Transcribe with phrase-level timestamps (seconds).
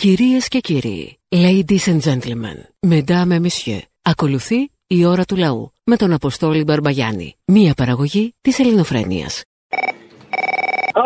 [0.00, 2.58] Κυρίες και κύριοι, ladies and gentlemen,
[2.88, 8.58] mesdames et messieurs, ακολουθεί η ώρα του λαού με τον Αποστόλη Μπαρμπαγιάννη, μία παραγωγή της
[8.58, 9.42] ελληνοφρένειας.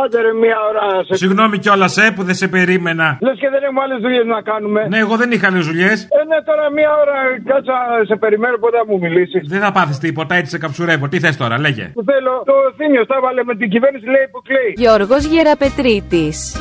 [0.04, 1.14] Άντε ρε μία ώρα σε...
[1.14, 3.18] Συγγνώμη κιόλας, ε, που δεν σε περίμενα.
[3.20, 4.86] Λες και δεν έχουμε άλλες δουλειές να κάνουμε.
[4.88, 6.02] Ναι, εγώ δεν είχα άλλες δουλειές.
[6.02, 7.74] Ε, ναι, τώρα μία ώρα κάτσα
[8.06, 9.48] σε περιμένω πότε θα μου μιλήσεις.
[9.48, 11.08] Δεν θα πάθεις τίποτα, έτσι σε καψουρεύω.
[11.08, 11.84] Τι θες τώρα, λέγε.
[11.94, 14.72] Που θέλω, το Θήνιο τα βάλε με την κυβέρνηση λέει που κλαίει.
[14.76, 16.56] Γιώργος Γεραπετρίτης.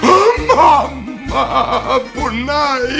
[2.13, 2.99] Πουλάει!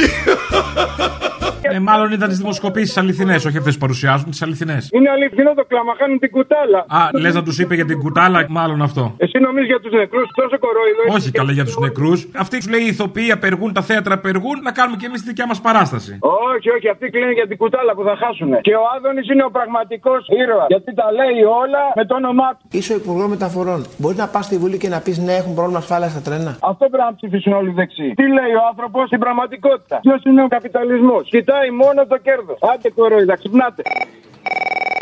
[1.62, 4.90] Ε, μάλλον ήταν τις δημοσκοπήσεις αληθινές, όχι αυτές που παρουσιάζουν, τις αληθινές.
[4.91, 6.80] Είναι αληθινό το κλάμα, χάνουν την κουτάλα.
[6.99, 9.04] Α, λες να τους είπε για την κουτάλα, μάλλον αυτό.
[9.17, 11.02] Εσύ νομίζεις για τους νεκρούς, τόσο κορόιδο.
[11.05, 11.16] έχεις.
[11.16, 12.20] Όχι καλά για τους νεκρούς.
[12.44, 15.48] Αυτοί σου λέει οι ηθοποιοί απεργούν, τα θέατρα απεργούν, να κάνουμε και εμείς τη δικιά
[15.48, 16.12] μας παράσταση.
[16.54, 18.52] Όχι, όχι, αυτοί κλαίνουν για την κουτάλα που θα χάσουν.
[18.68, 20.68] Και ο Άδωνης είναι ο πραγματικός ήρωας.
[20.68, 22.63] Γιατί τα λέει όλα με το όνομά του.
[22.77, 23.79] Είσαι ο Υπουργός Μεταφορών.
[23.98, 26.52] Μπορεί να πας στη Βουλή και να πεις ναι, έχουν πρόβλημα ασφάλεια στα τρένα.
[26.71, 28.13] Αυτό πρέπει να ψηφίσουν όλοι οι δεξιοί.
[28.21, 29.99] Τι λέει ο άνθρωπος στην πραγματικότητα.
[30.02, 31.29] Ποιος είναι ο καπιταλισμός.
[31.29, 32.57] Κοιτάει μόνο το κέρδος.
[32.73, 33.82] Άντε κορόιδα, ξυπνάτε.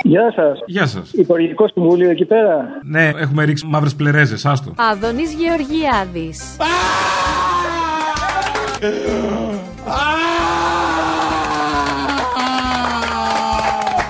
[0.04, 0.60] Γεια σας.
[0.66, 1.14] Γεια σας.
[1.14, 2.66] Υπουργικός Συμβούλιο εκεί πέρα.
[2.84, 4.74] Ναι, έχουμε ρίξει μαύρες πλερέζες, άστο.
[4.78, 6.58] Άδωνης Γεωργιάδης.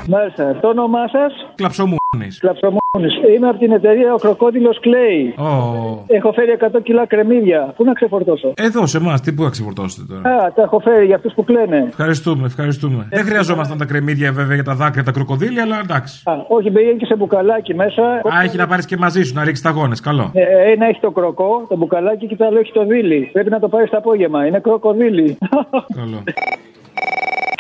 [0.08, 0.59] Μάλιστα.
[0.62, 1.98] Το όνομά σας; Κλαψομούνη.
[2.40, 3.14] Κλαψομόνης.
[3.36, 5.34] Είμαι από την εταιρεία Ο Κροκόδηλος Κλέη.
[5.38, 6.04] Ω.
[6.08, 7.74] Έχω φέρει 100 κιλά κρεμμύδια.
[7.76, 11.06] Πού να ξεφορτώσω; Εδώ σε εμάς, τι που θα ξεφορτώσετε τώρα; Α, τα έχω φέρει
[11.06, 11.86] για αυτούς που κλαίνε.
[11.88, 13.08] Ευχαριστούμε, ευχαριστούμε.
[13.12, 16.22] Δεν χρειαζόμασταν τα κρεμμύδια βέβαια για τα δάκρυα, τα κροκοδίλια, αλλά εντάξει.
[16.30, 18.04] Α, όχι, μπαίνει και σε μπουκαλάκι μέσα.
[18.04, 20.00] Α, έχει να πάρεις και μαζί σου να ρίξεις σταγόνες.
[20.00, 20.32] Καλό.
[20.34, 23.30] Ε, ένα έχει το κροκό, το μπουκαλάκι και το άλλο έχει το δίλη.
[23.34, 24.46] Πρέπει να το πάρεις το απόγευμα.
[24.46, 25.38] Είναι κροκοδίλη.
[25.96, 26.24] Καλό.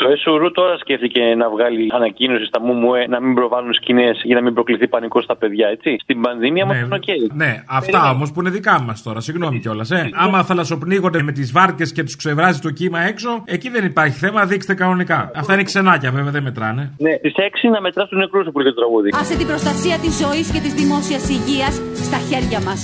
[0.01, 4.41] Το ΕΣΡ τώρα σκέφτηκε να βγάλει ανακοίνωση στα ΜΜΕ να μην προβάλλουν σκηνές για να
[4.41, 5.95] μην προκληθεί πανικό στα παιδιά, έτσι.
[6.03, 7.35] Στην πανδημία μα Ναι, είναι οκ.
[7.35, 9.91] ναι, αυτά όμως που είναι δικά μας τώρα, συγγνώμη κιόλας.
[9.91, 10.09] Ε.
[10.13, 14.45] Άμα θαλασσοπνίγονται με τις βάρκες και τους ξεβράζει το κύμα έξω, εκεί δεν υπάρχει θέμα,
[14.45, 15.31] δείξτε κανονικά.
[15.35, 16.93] Αυτά είναι ξενάκια βέβαια, δεν μετράνε.
[16.97, 19.09] Ναι, στι 6 να μετράς τους νεκρούς που λέει το τραγούδι.
[19.19, 22.81] Άσε την προστασία της ζωής και της δημόσιας υγείας στα χέρια μας.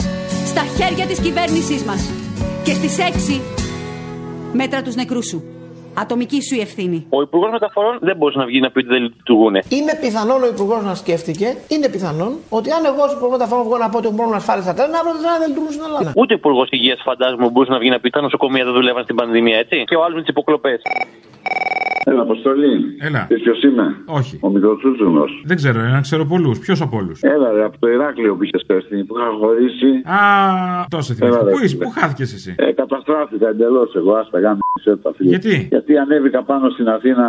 [0.51, 2.01] Στα χέρια της κυβέρνησής μας.
[2.65, 3.41] Και στις 6
[4.53, 5.54] μέτρα τους νεκρούς σου.
[6.03, 6.99] Ατομική σου η ευθύνη.
[7.17, 9.55] Ο Υπουργός Μεταφορών δεν μπορεί να βγει να πει ότι δεν λειτουργούν.
[9.77, 13.77] Είναι πιθανόν ο Υπουργός να σκέφτηκε, είναι πιθανόν ότι αν εγώ ως Υπουργός Μεταφορών βγω
[13.83, 16.09] να πω ότι έχουν πρόβλημα ασφάλεια στα τρένα, αύριο τα τρένα δεν λειτουργούν στην Ελλάδα.
[16.21, 19.15] Ούτε ο Υπουργός Υγείας φαντάζομαι μπορούσε να βγει να πει τα νοσοκομεία δεν δουλεύαν στην
[19.19, 19.75] πανδημία, έτσι.
[19.89, 20.79] Και ο άλλος με τις υποκλοπές.
[22.07, 22.73] Έλα, Αποστολή.
[23.07, 23.21] Έλα.
[23.23, 24.39] Ξέρεις ποιος είμαι; Όχι.
[24.41, 25.41] Ο Μικροτσούτσουνος.
[25.45, 26.59] Δεν ξέρω, ένα ξέρω πολλούς.
[26.59, 29.87] Ποιος από όλους; Έλα, ρε, από το Ηράκλειο που είχες πέσει, που είχα χωρίσει.
[30.17, 30.17] Α,
[30.89, 31.39] τόσο θυμήθηκα.
[31.41, 31.85] Έλα, ρε, Πού είσαι, φίλε.
[31.85, 34.64] πού χάθηκες εσύ; Ε, καταστράφηκα εντελώς εγώ, άστα γάμι τα φίλε.
[35.19, 37.25] Γιατί; Γιατί ανέβηκα πάνω στην Αθήνα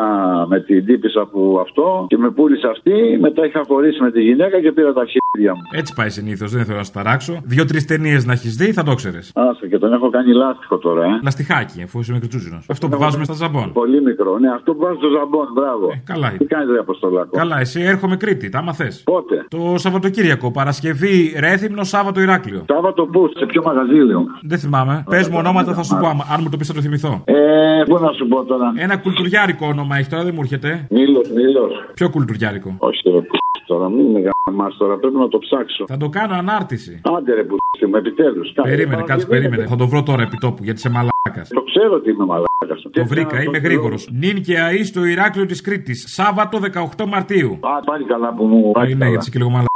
[0.48, 3.18] με την τύπησα που αυτό και με πούλησε αυτή.
[3.20, 5.60] Μετά είχα χωρίσει με τη γυναίκα και πήρα τα αρχίδια μου.
[5.72, 7.40] Έτσι πάει συνήθως, δεν θέλω να σου ταράξω.
[7.44, 9.30] Δύο-τρεις ταινίες να έχεις δει, θα το ξέρεις.
[9.34, 11.08] Άσε και τον έχω κάνει λάστιχο τώρα, ε.
[11.22, 12.58] Λαστιχάκι, αφού είσαι μικροτσούζινο.
[12.68, 13.72] Αυτό που βάζουμε στα ζαμπόν.
[13.72, 15.86] Πολύ μικρό, ναι, αυτό που βάζει στο ζαμπόν, μπράβο.
[15.92, 16.44] Ε, καλά Τι είναι.
[16.48, 19.02] κάνεις, ρε Αποστολάκο; Καλά, εσύ έρχομαι Κρήτη, τα άμα θες.
[19.02, 22.64] Πότε; Το Σαββατοκύριακο, Παρασκευή Ρέθυμνο, Σάββατο Ηράκλειο.
[22.72, 24.26] Σάββατο πού, σε ποιο μαγαζίλιο.
[24.42, 25.04] Δεν θυμάμαι.
[25.10, 26.06] Πες μου ονόματα, θα σου πω.
[26.06, 27.22] άμα- Αν μου το πεις, θα το θυμηθώ.
[27.36, 30.86] Ε, πού να σου πω τώρα; Ένα κουλτουριάρικο όνομα έχει τώρα, δεν μου έρχεται.
[30.90, 31.70] Μήλο, μήλο.
[31.94, 33.36] Ποιο κουλτουριάρικο; Όχι, ρε που
[33.66, 35.84] τώρα, μην με γαμάς τώρα, πρέπει να το ψάξω.
[35.86, 37.00] Θα το κάνω ανάρτηση.
[37.16, 37.56] Άντε ρε που
[37.88, 38.52] μου, επιτέλους.
[38.62, 39.66] Περίμενε, κάτσε, περίμενε.
[39.66, 41.48] Θα το βρω τώρα επί τόπου γιατί είσαι μαλάκας.
[41.48, 42.82] Το ξέρω ότι είμαι μαλάκας.
[42.92, 44.08] Το βρήκα, είμαι γρήγορος.
[44.12, 46.04] Νυν και αή στο Ηράκλειο της Κρήτης.
[46.08, 46.58] Σάββατο
[46.96, 47.58] 18 Μαρτίου.
[47.60, 48.90] Α, πάλι καλά που μου πάει.
[48.90, 49.75] Ε, ναι, γιατί είσαι και λίγο μαλάκας,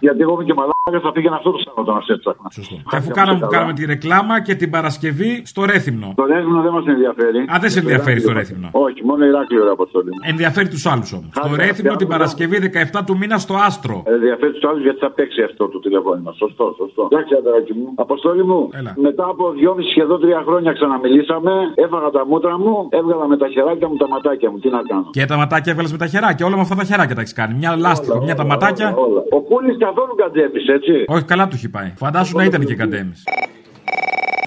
[0.00, 2.48] Γιατί εγώ είμαι και μαλάκας, θα πήγαινα αυτό το Σάββατο να σε έψαχνα.
[2.50, 2.74] Σωστό.
[2.90, 6.12] Και αφού κάναμε, κάναμε τη ρεκλάμα και την Παρασκευή στο Ρέθυμνο.
[6.16, 7.38] Το Ρέθυμνο δεν μας ενδιαφέρει.
[7.38, 8.68] Α, δεν σε ενδιαφέρει το Ρέθυμνο.
[8.72, 10.10] Όχι, μόνο Ηράκλειο ρε αποστολή.
[10.32, 11.30] Ενδιαφέρει τους άλλους όμως.
[11.34, 12.18] Χάρη, Το Ρέθυμνο χάρη, την χάρη.
[12.18, 14.02] Παρασκευή 17 του μήνα στο Άστρο.
[14.06, 16.30] Ε, Ενδιαφέρει τους άλλους γιατί θα παίξει αυτό το τηλεφώνημα.
[16.42, 17.02] Σωστό, σωστό.
[17.10, 17.86] Εντάξει, αδεράκι μου.
[17.94, 18.92] Αποστόλη μου, Έλα.
[19.06, 21.52] μετά από δυόμιση σχεδόν τρία χρόνια ξαναμιλήσαμε,
[21.84, 24.58] έφαγα τα μούτρα μου, έβγαλα με τα χεράκια μου τα ματάκια μου.
[24.58, 25.06] Τι να κάνω.
[25.10, 26.46] Και τα ματάκια έβγαλες με τα χεράκια.
[26.46, 27.54] Όλα με αυτά τα χεράκια τα έχεις κάνει.
[27.54, 28.88] Μια λάστιχο, μια τα ματάκια.
[28.96, 29.22] Όλα, όλα.
[29.30, 31.04] Ο Κούλης καθόλου καντέπησε, έτσι.
[31.06, 31.92] Όχι, καλά του έχει πάει.
[31.96, 33.12] Φαντάσου να ήταν και καντέμι.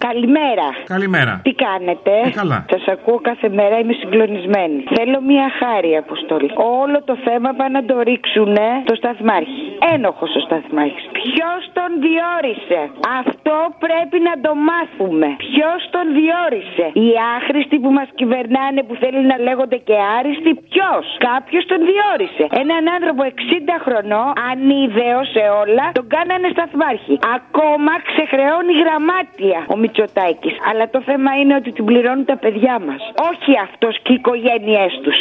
[0.07, 0.67] Καλημέρα.
[0.95, 1.33] Καλημέρα.
[1.44, 2.59] Τι κάνετε; Ε, καλά.
[2.74, 4.77] Σας ακούω κάθε μέρα, είμαι συγκλονισμένη.
[4.95, 6.50] Θέλω μία χάρη, Αποστολή.
[6.81, 9.63] Όλο το θέμα πάνε να το ρίξουν στο σταθμάρχη.
[9.94, 11.01] Ένοχος ο σταθμάρχη.
[11.19, 12.81] Ποιος τον διόρισε.
[13.21, 13.55] Αυτό
[13.85, 15.27] πρέπει να το μάθουμε.
[15.45, 20.51] Ποιος τον διόρισε; Οι άχρηστοι που μας κυβερνάνε που θέλουν να λέγονται και άριστοι.
[20.69, 22.44] Ποιος; Κάποιος τον διόρισε.
[22.63, 27.15] Έναν άνθρωπο 60 χρονών, ανίδεος σε όλα, τον κάνανε σταθμάρχη.
[27.38, 30.55] Ακόμα ξεχρεώνει γραμμάτια ο Μητσοτάκης.
[30.69, 33.01] Αλλά το θέμα είναι ότι την πληρώνουν τα παιδιά μας.
[33.31, 35.19] Όχι αυτός και οι οικογένειές τους.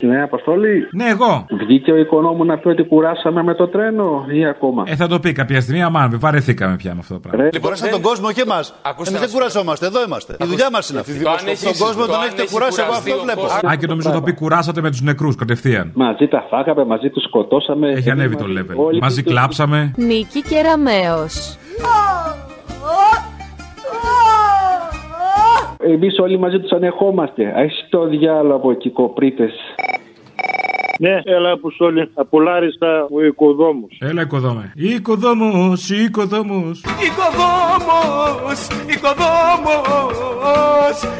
[0.00, 0.88] Ναι, Αποστολή.
[0.92, 1.46] Ναι, εγώ.
[1.50, 5.20] Βγήκε ο οικονόμου να πει ότι κουράσαμε με το τρένο ή ακόμα; Ε, θα το
[5.20, 7.48] πει κάποια στιγμή, αμάν, βαρεθήκαμε πια με αυτό το πράγμα.
[7.60, 8.74] Κουράσαν τον κόσμο και εμάς.
[9.06, 10.36] Εμείς δεν κουρασόμαστε, εδώ είμαστε.
[10.40, 11.12] Η δουλειά μας είναι αυτή.
[11.64, 13.68] Τον κόσμο τον έχετε κουράσει, εγώ αυτό βλέπω.
[13.70, 15.90] Α, και νομίζω το πει κουράσατε με τους νεκρούς κατευθείαν.
[15.94, 17.90] Μαζί τα φάγαμε, μαζί τους σκοτώσαμε.
[17.90, 19.00] Έχει ανέβει το level.
[19.00, 19.92] Μαζί κλάψαμε.
[19.96, 21.56] Νίκη Κεραμέως.
[25.92, 27.52] Εμείς όλοι μαζί τους ανεχόμαστε.
[27.56, 29.52] Έχει το διάλογο από εκεί, κοπρίτες.
[30.98, 32.10] Ναι, έλα Αποστόλη.
[32.14, 33.98] Από Λάρισα ο οικοδόμος.
[34.00, 34.72] Έλα, οικοδόμες.
[34.74, 36.84] Οικοδόμος, οικοδόμος.
[37.06, 40.16] Οικοδόμος, οικοδόμος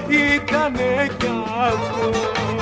[0.09, 1.27] Ήτανε κι
[1.67, 2.56] αυτός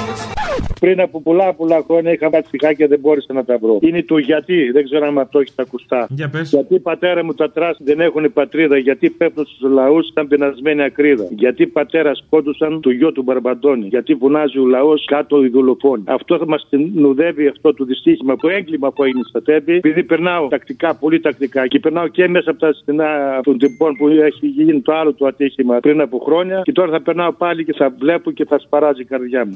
[0.84, 3.78] Πριν από πολλά πολλά χρόνια είχα κάτι στοιχάκια δεν μπόρεσα να τα βρω.
[3.82, 6.06] Είναι το γιατί, δεν ξέρω αν το έχετε ακουστά.
[6.10, 6.50] Για πες.
[6.50, 11.26] Γιατί πατέρα μου τα τραστ δεν έχουν πατρίδα, γιατί πέφτουν στους λαούς σαν πεινασμένη ακρίδα.
[11.30, 13.86] Γιατί πατέρα σκότωσαν το γιο του Μπαρμπαντώνη.
[13.86, 16.04] Γιατί φωνάζει ο λαός κάτω οι δολοφόνοι.
[16.06, 16.56] Αυτό θα μα
[16.94, 21.66] νουδεύει αυτό το δυστύχημα, το έγκλημα που έγινε στα τέμπη, επειδή περνάω τακτικά, πολύ τακτικά
[21.66, 25.26] και περνάω και μέσα από τα στενά των τυπών που έχει γίνει το άλλο το
[25.26, 29.00] ατύχημα πριν από χρόνια και τώρα θα περνάω πάλι και θα βλέπω και θα σπαράζει
[29.00, 29.54] η καρδιά μου.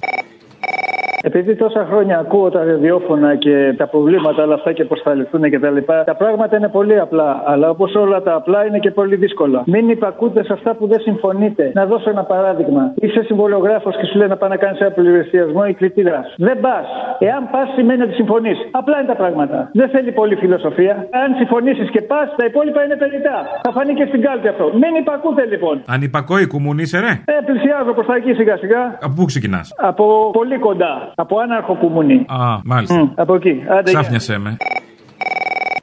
[1.23, 5.51] Επειδή τόσα χρόνια ακούω τα ραδιόφωνα και τα προβλήματα όλα αυτά και πώς θα λυθούν
[5.51, 7.43] και τα λοιπά, τα πράγματα είναι πολύ απλά.
[7.47, 9.63] Αλλά όπως όλα τα απλά είναι και πολύ δύσκολα.
[9.67, 11.71] Μην υπακούτε σε αυτά που δεν συμφωνείτε.
[11.75, 12.93] Να δώσω ένα παράδειγμα.
[12.95, 16.25] Είσαι συμβολογράφος και σου λέει να πάει να κάνεις ένα πληροστιασμό ή κριτήρα.
[16.37, 16.87] Δεν πας.
[17.19, 18.59] Εάν πας σημαίνει ότι συμφωνείς.
[18.71, 19.71] Απλά είναι τα πράγματα.
[19.73, 20.95] Δεν θέλει πολύ φιλοσοφία.
[21.23, 23.37] Αν συμφωνήσεις και πας, τα υπόλοιπα είναι περιτά.
[23.63, 24.65] Θα φανεί και στην κάλπη αυτό.
[24.73, 25.83] Μην υπακούτε λοιπόν.
[25.87, 27.13] Ανυπακόη κουμούνι είσαι, ρε.
[27.25, 28.99] Ε, πλησιάζω προς τα εκεί σιγά σιγά.
[29.01, 31.08] Από πού ξεκινάς; Από πολύ κοντά.
[31.15, 32.27] Από άναρχο κουμουνί.
[32.29, 32.95] Α, μάλιστα.
[32.99, 33.65] Μμ, από εκεί.
[33.69, 34.01] Άντε, γεια.
[34.01, 34.57] Ξάφνιασέ με.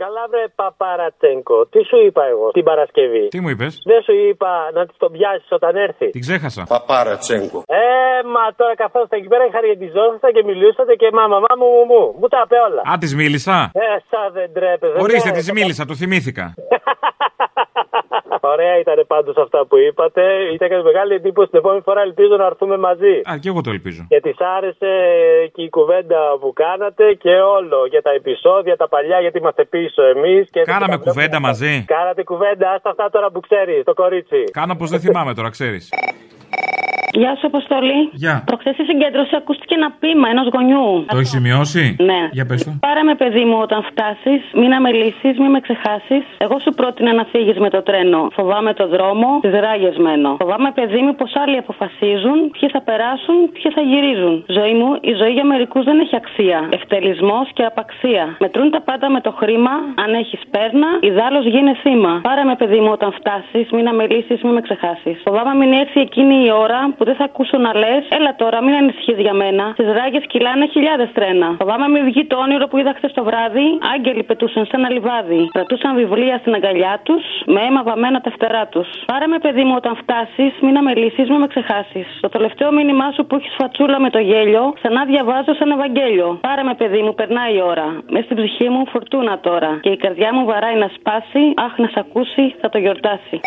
[0.03, 4.51] Καλά βρε Παπαρατσέγκο, τι σου είπα εγώ την Παρασκευή; Τι μου είπες; Δεν σου είπα
[4.75, 6.09] να της τον πιάσεις όταν έρθει.
[6.09, 6.61] Την ξέχασα.
[6.73, 7.59] Παπαρατσέγκο.
[7.67, 7.83] Ε,
[8.33, 12.03] μα τώρα καθόσατε εκεί πέρα, χαριετιζόσασταν και μιλούσατε και μα μαμά μου μου μου.
[12.19, 12.81] Μου τα είπε όλα.
[12.91, 14.97] Α, της μίλησα; Ε, σαν δεν τρέπεζε.
[15.05, 16.45] Ορίστε, Ναι, της μίλησα, το θυμήθηκα.
[18.53, 20.23] Ωραία ήταν πάντως αυτά που είπατε.
[20.53, 22.01] Ήταν και μεγάλη εντύπωση την επόμενη φορά.
[22.01, 23.21] Ελπίζω να έρθουμε μαζί.
[23.31, 24.05] Α, και εγώ το ελπίζω.
[24.07, 24.91] Και της άρεσε
[25.53, 30.01] και η κουβέντα που κάνατε και όλο για τα επεισόδια, τα παλιά, γιατί είμαστε πίσω
[30.03, 30.49] εμείς.
[30.65, 31.83] Κάναμε κουβέντα μαζί.
[31.87, 34.43] Κάνατε κουβέντα, άστα αυτά τώρα που ξέρεις, το κορίτσι.
[34.51, 35.89] Κάνω πω δεν θυμάμαι τώρα, ξέρεις.
[37.21, 37.99] Γεια σου, Αποστολή.
[38.23, 38.35] Γεια.
[38.49, 41.05] Προχθές στη συγκέντρωση ακούστηκε ένα πείμα ενός γονιού.
[41.13, 42.21] Το έχει σημειώσει; Ναι.
[42.37, 42.71] Για πες το.
[42.87, 46.23] Πάρε με, παιδί μου, όταν φτάσεις, μην αμελήσεις, μην με ξεχάσεις.
[46.37, 48.21] Εγώ σου πρότεινα να φύγεις με το τρένο.
[48.37, 50.31] Φοβάμαι το δρόμο, τις ράγες μένω.
[50.41, 54.35] Φοβάμαι, παιδί μου, πως άλλοι αποφασίζουν ποιοι θα περάσουν, ποιοι θα γυρίζουν.
[54.57, 56.59] Ζωή μου, η ζωή για μερικούς δεν έχει αξία.
[56.77, 58.25] Ευτελισμός και απαξία.
[58.39, 59.73] Μετρούν τα πάντα με το χρήμα.
[60.03, 62.13] Αν έχεις πέρνα, ιδάλω γίνε θύμα.
[62.23, 65.21] Πάρε με, παιδί μου, όταν φτάσεις, μην αμελήσεις, μην με ξεχάσεις.
[65.25, 68.73] Φοβάμαι μην έρθει εκείνη η ώρα που δεν θα ακούσω να λες, έλα τώρα, μην
[68.81, 69.63] ανησυχείς για μένα.
[69.73, 71.47] Στι ράγες κυλάνε χιλιάδες τρένα.
[71.59, 73.67] Φοβάμαι μην βγει το όνειρο που είδα χθες το βράδυ.
[73.93, 75.41] Άγγελοι πετούσαν σε ένα λιβάδι.
[75.51, 78.87] Κρατούσαν βιβλία στην αγκαλιά τους, με αίμα βαμμένα τα φτερά τους.
[79.05, 82.07] Πάρε με, παιδί μου, όταν φτάσεις, μην αμελήσεις, μην με ξεχάσεις.
[82.21, 86.37] Το τελευταίο μήνυμά σου που έχεις φατσούλα με το γέλιο, ξανά διαβάζω σαν Ευαγγέλιο.
[86.41, 87.87] Πάρε με, παιδί μου, περνάει η ώρα.
[88.09, 89.79] Μες στην ψυχή μου φουρτούνα τώρα.
[89.81, 91.53] Και η καρδιά μου βαράει να σπάσει.
[91.65, 93.39] Αχ, να σ' ακούσει, θα το γιορτάσει.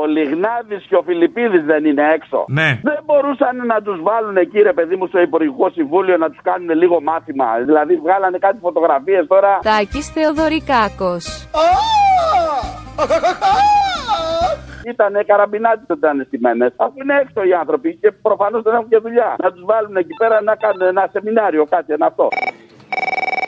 [0.00, 2.44] Ο Λιγνάδης και ο Φιλιππίδης δεν είναι έξω.
[2.48, 2.80] Ναι.
[2.82, 6.70] Δεν μπορούσαν να τους βάλουν εκεί, ρε παιδί μου, στο Υπουργικό Συμβούλιο να τους κάνουν
[6.70, 7.46] λίγο μάθημα.
[7.64, 9.58] Δηλαδή, βγάλανε κάτι φωτογραφίες τώρα.
[9.62, 11.24] Τάκης Θεοδωρικάκος.
[14.92, 16.66] Ήταν καραμπινάτι όταν ήταν στημένε.
[16.76, 19.34] Αφού είναι έξω οι άνθρωποι και προφανώς δεν έχουν και δουλειά.
[19.42, 22.28] Να τους βάλουν εκεί πέρα να κάνουν ένα σεμινάριο, κάτι ένα αυτό.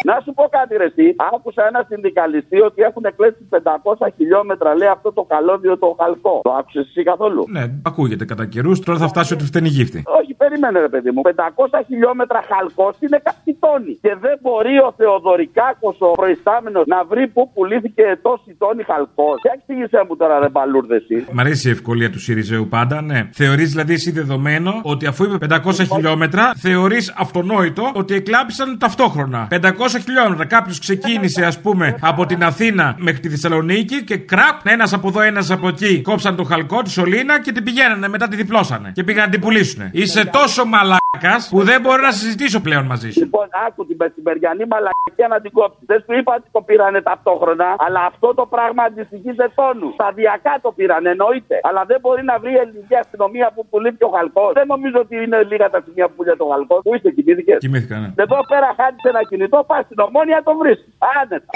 [0.09, 1.07] Να σου πω κάτι, ρε, εσύ.
[1.35, 6.41] Άκουσα ένα συνδικαλιστή ότι έχουν κλέσει 500 χιλιόμετρα, λέει αυτό το καλώδιο το χαλκό.
[6.43, 10.03] Το άκουσες εσύ καθόλου; Ναι, ακούγεται κατά καιρούς, τώρα θα φτάσει ότι φταίνει η γύφτη.
[10.21, 11.23] Όχι, περίμενε, ρε παιδί μου.
[11.23, 13.93] 500 χιλιόμετρα χαλκός είναι κάτι τόνοι.
[14.05, 19.39] Και δεν μπορεί ο Θεοδωρικάκος, ο προϊστάμενος, να βρει πού πουλήθηκε τόση τόνη χαλκός.
[19.45, 21.27] Και εξήγησέ μου τώρα, ρε μπαλούρδε, εσύ.
[21.33, 23.29] Μ' αρέσει η ευκολία του Σιριζέου πάντα, ναι.
[23.33, 25.59] Θεωρείς δηλαδή εσύ δεδομένο ότι αφού είπε 500
[25.93, 29.49] χιλιόμετρα, θεωρείς αυτονόητο ότι εκλάπησαν ταυτόχρονα.
[29.51, 30.45] 500 χιλιόμετρα.
[30.45, 35.21] Κάποιος ξεκίνησε, ας πούμε, από την Αθήνα μέχρι τη Θεσσαλονίκη και κραπ, ένας από εδώ,
[35.21, 36.03] ένας από εκεί.
[36.03, 38.93] Κόψαν το χαλκό, τη σωλήνα και την πηγαίνανε, μετά τη διπλώσανε.
[38.95, 39.89] Και πήγαν να την πουλήσουν.
[39.93, 41.04] Είσαι τόσο μαλάκα
[41.51, 43.21] που δεν μπορώ να συζητήσω πλέον μαζί σου.
[43.21, 45.85] Λοιπόν, άκου την μεσημεριανή μαλακία να την κόψεις.
[45.87, 49.93] Δεν σου είπα ότι το πήρανε ταυτόχρονα, αλλά αυτό το πράγμα αντιστοιχεί σε τόνους.
[49.99, 51.57] Σταδιακά το πήραν, εννοείται.
[51.63, 54.45] Αλλά δεν μπορεί να βρει η ελληνική αστυνομία που πουλήθηκε ο χαλκό.
[54.59, 56.75] Δεν νομίζω ότι είναι λίγα τα σημεία που πουλήθηκε το χαλκό.
[56.87, 58.09] Πού είστε, κοιμήθηκες; Κοιμήθηκα, ναι.
[58.25, 60.93] Εδώ πέρα χάνεις ένα κινητό, πας στην ομόνια το βρίσκεις.
[61.21, 61.53] Άνετα.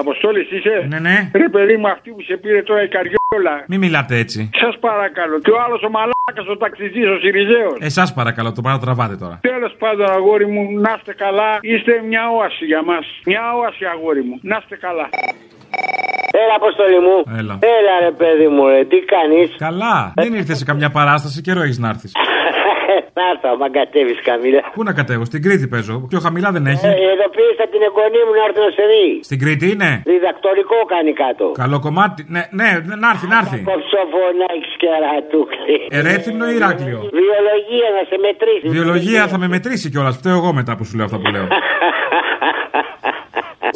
[0.00, 1.30] Αποστόλης είσαι; Ναι, ναι.
[1.34, 3.54] Ρε παιδί μου, αυτή που σε πήρε τώρα η καριόλα.
[3.68, 4.50] Μην μιλάτε έτσι.
[4.62, 5.38] Σας παρακαλώ.
[5.38, 7.76] Και ο άλλος ο μαλάκας μαλάκα ο ταξιτζής, ο Σιριζέος.
[7.80, 9.38] Εσάς παρακαλώ, το παρατραβάτε τώρα.
[9.40, 11.58] Τέλος πάντων, αγόρι μου, να είστε καλά.
[11.60, 13.04] Είστε μια όαση για μας.
[13.24, 14.38] Μια όαση, αγόρι μου.
[14.42, 15.08] Να είστε καλά.
[16.42, 17.16] Έλα, αποστολή μου.
[17.40, 17.58] Έλα.
[17.76, 18.84] Έλα, ρε παιδί μου, ρε.
[18.84, 20.12] τι κάνεις; Καλά.
[20.14, 22.12] Δεν ήρθες σε καμιά παράσταση, καιρό έχεις να έρθεις.
[23.16, 24.60] Να έρθω, άμα κατέβεις καμίλα.
[24.76, 25.94] Πού να κατέβω, στην Κρήτη παίζω.
[26.12, 26.86] Πιο χαμηλά δεν έχει.
[26.86, 29.06] Ε, ειδοποίησα την εγγονή μου να έρθει να σε δει.
[29.28, 31.44] Στην Κρήτη είναι; Διδακτορικό κάνει κάτω.
[31.62, 32.20] Καλό κομμάτι.
[32.34, 33.58] Ναι, ναι, ναι, να έρθει, να έρθει.
[33.70, 35.78] Κοψοφωνάκι κερατούκλι.
[35.98, 38.66] Ερέθυμνο ή Ηράκλειο; Βιολογία να σε μετρήσει.
[38.74, 40.14] Βιολογία θα με μετρήσει κιόλας.
[40.20, 41.46] Φταίω εγώ μετά που σου λέω αυτά που λέω.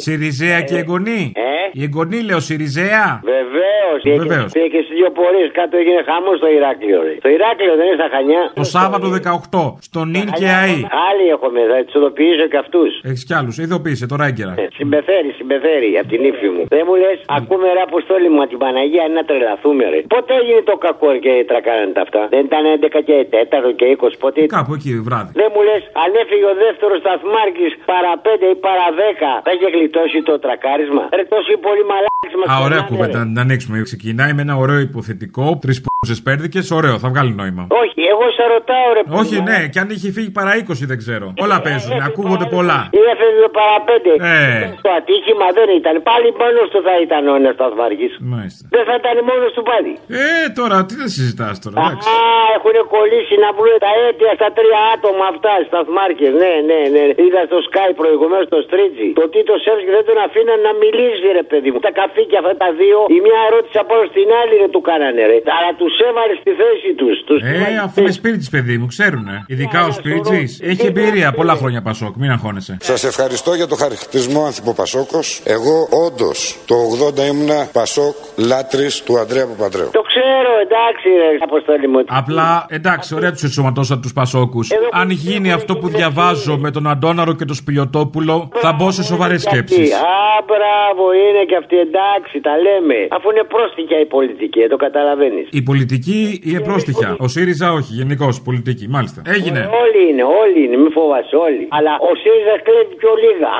[0.03, 1.31] Σιριζέα και εγγονή.
[1.35, 1.41] Ε;
[1.71, 3.21] Η εγγονή λέω Σιριζέα.
[3.23, 3.99] Βεβαίως.
[4.23, 4.51] Βεβαίως.
[4.51, 6.99] Και στι δύο πορείε κάτω έγινε χαμός στο Ηράκλειο.
[7.07, 7.13] Ρε.
[7.25, 8.43] Το Ηράκλειο δεν είναι στα χανιά.
[8.61, 9.63] Το Σάββατο 18.
[9.87, 10.77] Στο νυν και ΑΗ.
[11.07, 12.91] Άλλοι έχουμε, θα τους ειδοποιήσω και αυτούς.
[13.09, 13.55] Έχεις κι άλλους.
[13.63, 14.53] Ειδοποίησε τώρα έγκαιρα.
[14.79, 16.63] Συμπεθέρει, συμπεθέρει από την ύφη μου.
[16.75, 19.99] Δεν μου λες, ακούμε ρε αποστόλη μου, από την Παναγία είναι να τρελαθούμε, ρε.
[20.13, 24.17] Πότε έγινε το κακό και τρακάνανε τα αυτά; Δεν ήταν 11 και 4 και 20,
[24.23, 24.39] πότε.
[24.57, 25.31] Κάπου εκεί βράδυ.
[25.41, 29.67] Δεν μου λες, αν έφυγε ο δεύτερος σταθμάρχης παρά 5 ή παρά 10, θα είχε
[29.75, 31.03] γλιτώσει το τρακάρισμα.
[31.17, 32.47] Ρε τόσοι πολύ μαλάκι μας.
[32.51, 33.75] Α, ωραία κουβέντα να την ανοίξουμε.
[33.89, 35.45] Ξεκινάει με ένα ωραίο υποθετικό.
[35.63, 36.65] Τρεις πούζε πέρδικες.
[36.79, 37.63] Ωραίο, θα βγάλει νόημα.
[37.81, 41.27] Όχι, εγώ σε ρωτάω, ρε Όχι, ναι, και αν είχε φύγει παρά 20 δεν ξέρω.
[41.45, 42.79] Όλα παίζουν, ακούγονται πολλά.
[42.99, 44.11] Ή έφευγε παρά 5.
[44.35, 44.39] Ε.
[44.85, 45.95] Το ατύχημα δεν ήταν.
[46.09, 48.07] Πάλι μόνος του θα ήταν ο ένας σταθμάρχη.
[48.33, 48.63] Μάλιστα.
[48.75, 49.91] Δεν θα ήταν μόνος του πάλι.
[50.25, 50.27] Ε,
[50.59, 51.75] τώρα τι δεν συζητάς τώρα.
[51.79, 52.05] εντάξει.
[52.15, 52.17] Α,
[52.57, 56.27] έχουν κολλήσει να βρουν τα αίτια στα τρία άτομα αυτά, σταθμάρχε.
[56.41, 57.03] Ναι, ναι, ναι.
[57.25, 59.09] Είδα στο Sky προηγουμένως το Στρίτζι.
[59.19, 61.79] Το Τίτο Σεύσκι δεν τον αφήναν να μιλήσει, ρε παιδί μου.
[61.87, 65.21] Τα καφίκια αυτά τα δύο, η μια ερώτηση από όλο στην άλλη δεν του κάνανε,
[65.31, 65.37] ρε.
[65.57, 66.89] Αλλά τους έβαλε στη θέση
[67.27, 67.41] τους.
[67.41, 69.35] Ε, αφού είναι σπίτι παιδί μου, ξέρουνε.
[69.47, 70.39] Ειδικά ο σπίτι
[70.71, 72.77] έχει εμπειρία πολλά χρόνια Πασόκ, μην αγχώνεσαι.
[72.81, 75.41] Σας ευχαριστώ για το χαρακτηρισμό Άνθιμο Πασόκος.
[75.45, 76.37] Εγώ όντως
[76.71, 76.75] το
[77.17, 78.15] 80 ήμουνα Πασόκ
[78.49, 79.89] λάτρης του Ανδρέα Παπαντρέου.
[79.99, 81.99] Το ξέρω, εντάξει, ρε, αποστόλη μου.
[82.07, 84.65] Απλά εντάξει, ωραία τους ενσωματώσατε τους Πασόκους.
[84.91, 89.41] Αν γίνει αυτό που διαβάζω με τον Αντώναρο και τον Σπιλιοτόπουλο, θα μπω σε σοβαρές
[89.41, 89.93] σκέψεις.
[89.93, 92.97] Α, μπράβο, είναι και αυτή εντάξει, τα λέμε.
[93.15, 95.47] Αφού είναι πρόστιχια η πολιτική, ε, το καταλαβαίνεις.
[95.51, 97.15] Η πολιτική είναι πρόστιχα.
[97.19, 98.87] Ο ΣΥΡΙΖΑ όχι, γενικώς πολιτική.
[98.87, 99.21] Μάλιστα.
[99.25, 99.59] Έγινε.
[99.83, 101.67] Όλοι είναι, όλοι είναι, μην φοβάσαι όλοι.
[101.69, 103.51] Αλλά ο ΣΥΡΙΖΑ κλέβει πιο λίγα.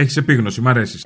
[0.00, 1.02] Έχεις επίγνωση, μ' αρέσεις.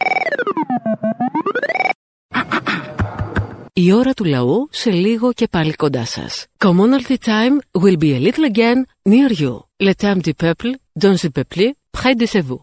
[3.73, 6.47] Η ώρα του λαού σε λίγο και πάλι κοντά σας.
[6.65, 9.55] Commonalty time will be a little again near you.
[9.87, 10.71] Le temps du peuple,
[11.05, 12.63] dans le peuple, près de vous.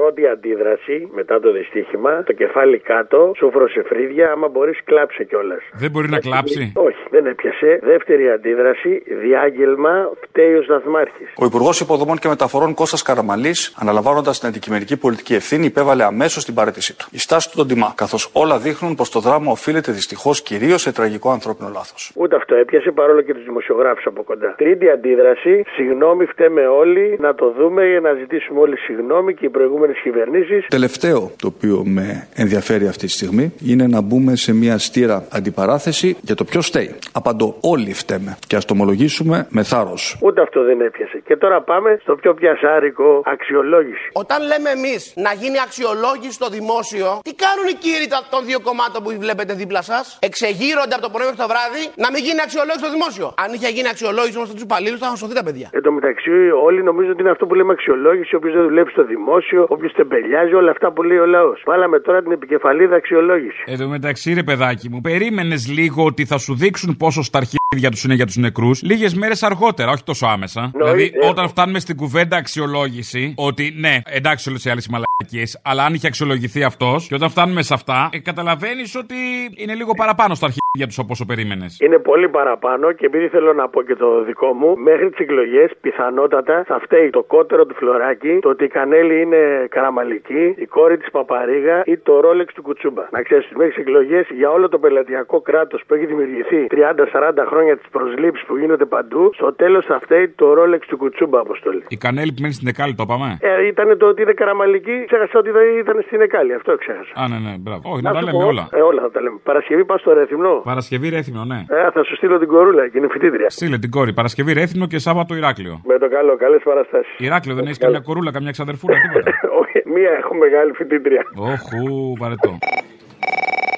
[0.00, 5.62] Πρώτη αντίδραση μετά το δυστύχημα, το κεφάλι κάτω, σούφρωσε φρύδια, άμα μπορείς κλάψε κιόλας.
[5.72, 7.78] Δεν μπορεί να κλάψει; Όχι, δεν έπιασε.
[7.82, 11.24] Δεύτερη αντίδραση, διάγγελμα, φταίει ο σταθμάρχη.
[11.42, 16.54] Ο Υπουργός Υποδομών και Μεταφορών Κώστας Καραμαλής, αναλαμβάνοντας την αντικειμενική πολιτική ευθύνη, υπέβαλε αμέσως την
[16.54, 17.06] παρέτησή του.
[17.10, 20.92] Η στάση του τον τιμά, καθώς όλα δείχνουν πως το δράμα οφείλεται δυστυχώς κυρίως σε
[20.92, 22.12] τραγικό ανθρώπινο λάθος.
[22.16, 24.54] Ούτε αυτό έπιασε παρόλο και τους δημοσιογράφους από κοντά.
[24.56, 29.48] Τρίτη αντίδραση, συγγνώμη, φταίμε όλοι, να το δούμε για να ζητήσουμε όλοι συγγνώμη και οι
[29.90, 30.66] προηγούμενε κυβερνήσεις.
[30.68, 36.16] Τελευταίο το οποίο με ενδιαφέρει αυτή τη στιγμή είναι να μπούμε σε μια στήρα αντιπαράθεση
[36.20, 36.94] για το ποιος φταίει.
[37.12, 40.18] Απαντώ, όλοι φταίμε και ας το ομολογήσουμε με θάρρος.
[40.22, 41.22] Ούτε αυτό δεν έπιασε.
[41.26, 44.08] Και τώρα πάμε στο πιο πιασάρικο αξιολόγηση.
[44.12, 48.60] Όταν λέμε εμείς να γίνει αξιολόγηση στο δημόσιο, τι κάνουν οι κύριοι τα- των δύο
[48.68, 52.40] κομμάτων που βλέπετε δίπλα σας; Εξεγείρονται από το πρωί μέχρι το βράδυ να μην γίνει
[52.46, 53.26] αξιολόγηση στο δημόσιο.
[53.44, 55.68] Αν είχε γίνει αξιολόγηση όμως στους υπαλλήλους, θα είχαν σωθεί τα παιδιά.
[55.78, 56.34] Εν τω μεταξύ,
[56.66, 58.30] όλοι νομίζουν ότι είναι αυτό που λέμε αξιολόγηση.
[58.38, 61.62] Όποιο δεν δουλεύει στο δημόσιο, όποιο τεμπελιάζει, όλα αυτά που λέει ο λαός.
[61.66, 63.62] Βάλαμε τώρα την επικεφαλίδα αξιολόγηση.
[63.66, 68.04] Εδώ μεταξύ, ρε παιδάκι μου, περίμενες λίγο ότι θα σου δείξουν πόσο στα αρχίδια τους
[68.04, 70.70] είναι για τους νεκρούς; Λίγες μέρες αργότερα, όχι τόσο άμεσα.
[70.74, 71.26] δηλαδή, ε.
[71.26, 76.06] όταν φτάνουμε στην κουβέντα αξιολόγηση, ότι ναι, εντάξει όλες οι άλλες μαλακίες, αλλά αν είχε
[76.06, 79.14] αξιολογηθεί αυτός, και όταν φτάνουμε σε αυτά, ε, καταλαβαίνεις ότι
[79.56, 81.78] είναι λίγο παραπάνω στα αρχίδια τους από όσο περίμενες.
[81.80, 85.70] Είναι πολύ παραπάνω και επειδή θέλω να πω και το δικό μου, μέχρι τις εκλογές
[85.80, 90.96] πιθανότατα θα φταίει το κότερο του φλωράκι, το ότι η Κανέλη είναι καραμαλική, η κόρη
[90.98, 93.02] της Παπαρίγα ή το ρόλεξ του Κουτσούμπα.
[93.10, 97.76] Να ξέρεις, μέχρι τις εκλογές για όλο το πελατειακό κράτος που έχει δημιουργηθεί 30-40 χρόνια
[97.76, 101.84] τι προσλήψει που γίνονται παντού, στο τέλος θα φταίει το ρόλεξ του Κουτσούμπα, αποστολή.
[101.88, 103.38] Η κανέλη που μένει στην Εκάλη, το είπαμε.
[103.40, 106.54] Ε, ήταν το ότι είναι καραμαλική, ξέχασα ότι δεν ήταν στην Εκάλη.
[106.54, 107.12] Αυτό ξέχασα.
[107.14, 107.82] Α, ναι, ναι, μπράβο.
[107.92, 108.68] Όχι, Να να τα σου λέμε πω- όλα.
[108.72, 109.38] Ε, όλα θα τα λέμε.
[109.42, 110.59] Παρασκευή πα στο Ρεθυμνό.
[110.64, 111.64] Παρασκευή Ρέθυμνο, ναι.
[111.68, 113.50] Ε, θα σου στείλω την κορούλα και είναι φοιτήτρια.
[113.50, 114.12] Στείλε την κόρη.
[114.12, 115.80] Παρασκευή Ρέθυμνο και Σάββατο Ηράκλειο.
[115.84, 117.14] Με το καλό, καλές παραστάσεις.
[117.18, 119.30] Ηράκλειο δεν έχεις καμιά κορούλα, καμιά ξαδερφούλα, τίποτα.
[119.60, 121.22] Όχι, μία έχω μεγάλη φοιτήτρια.
[121.36, 122.58] Όχου, βαρετό.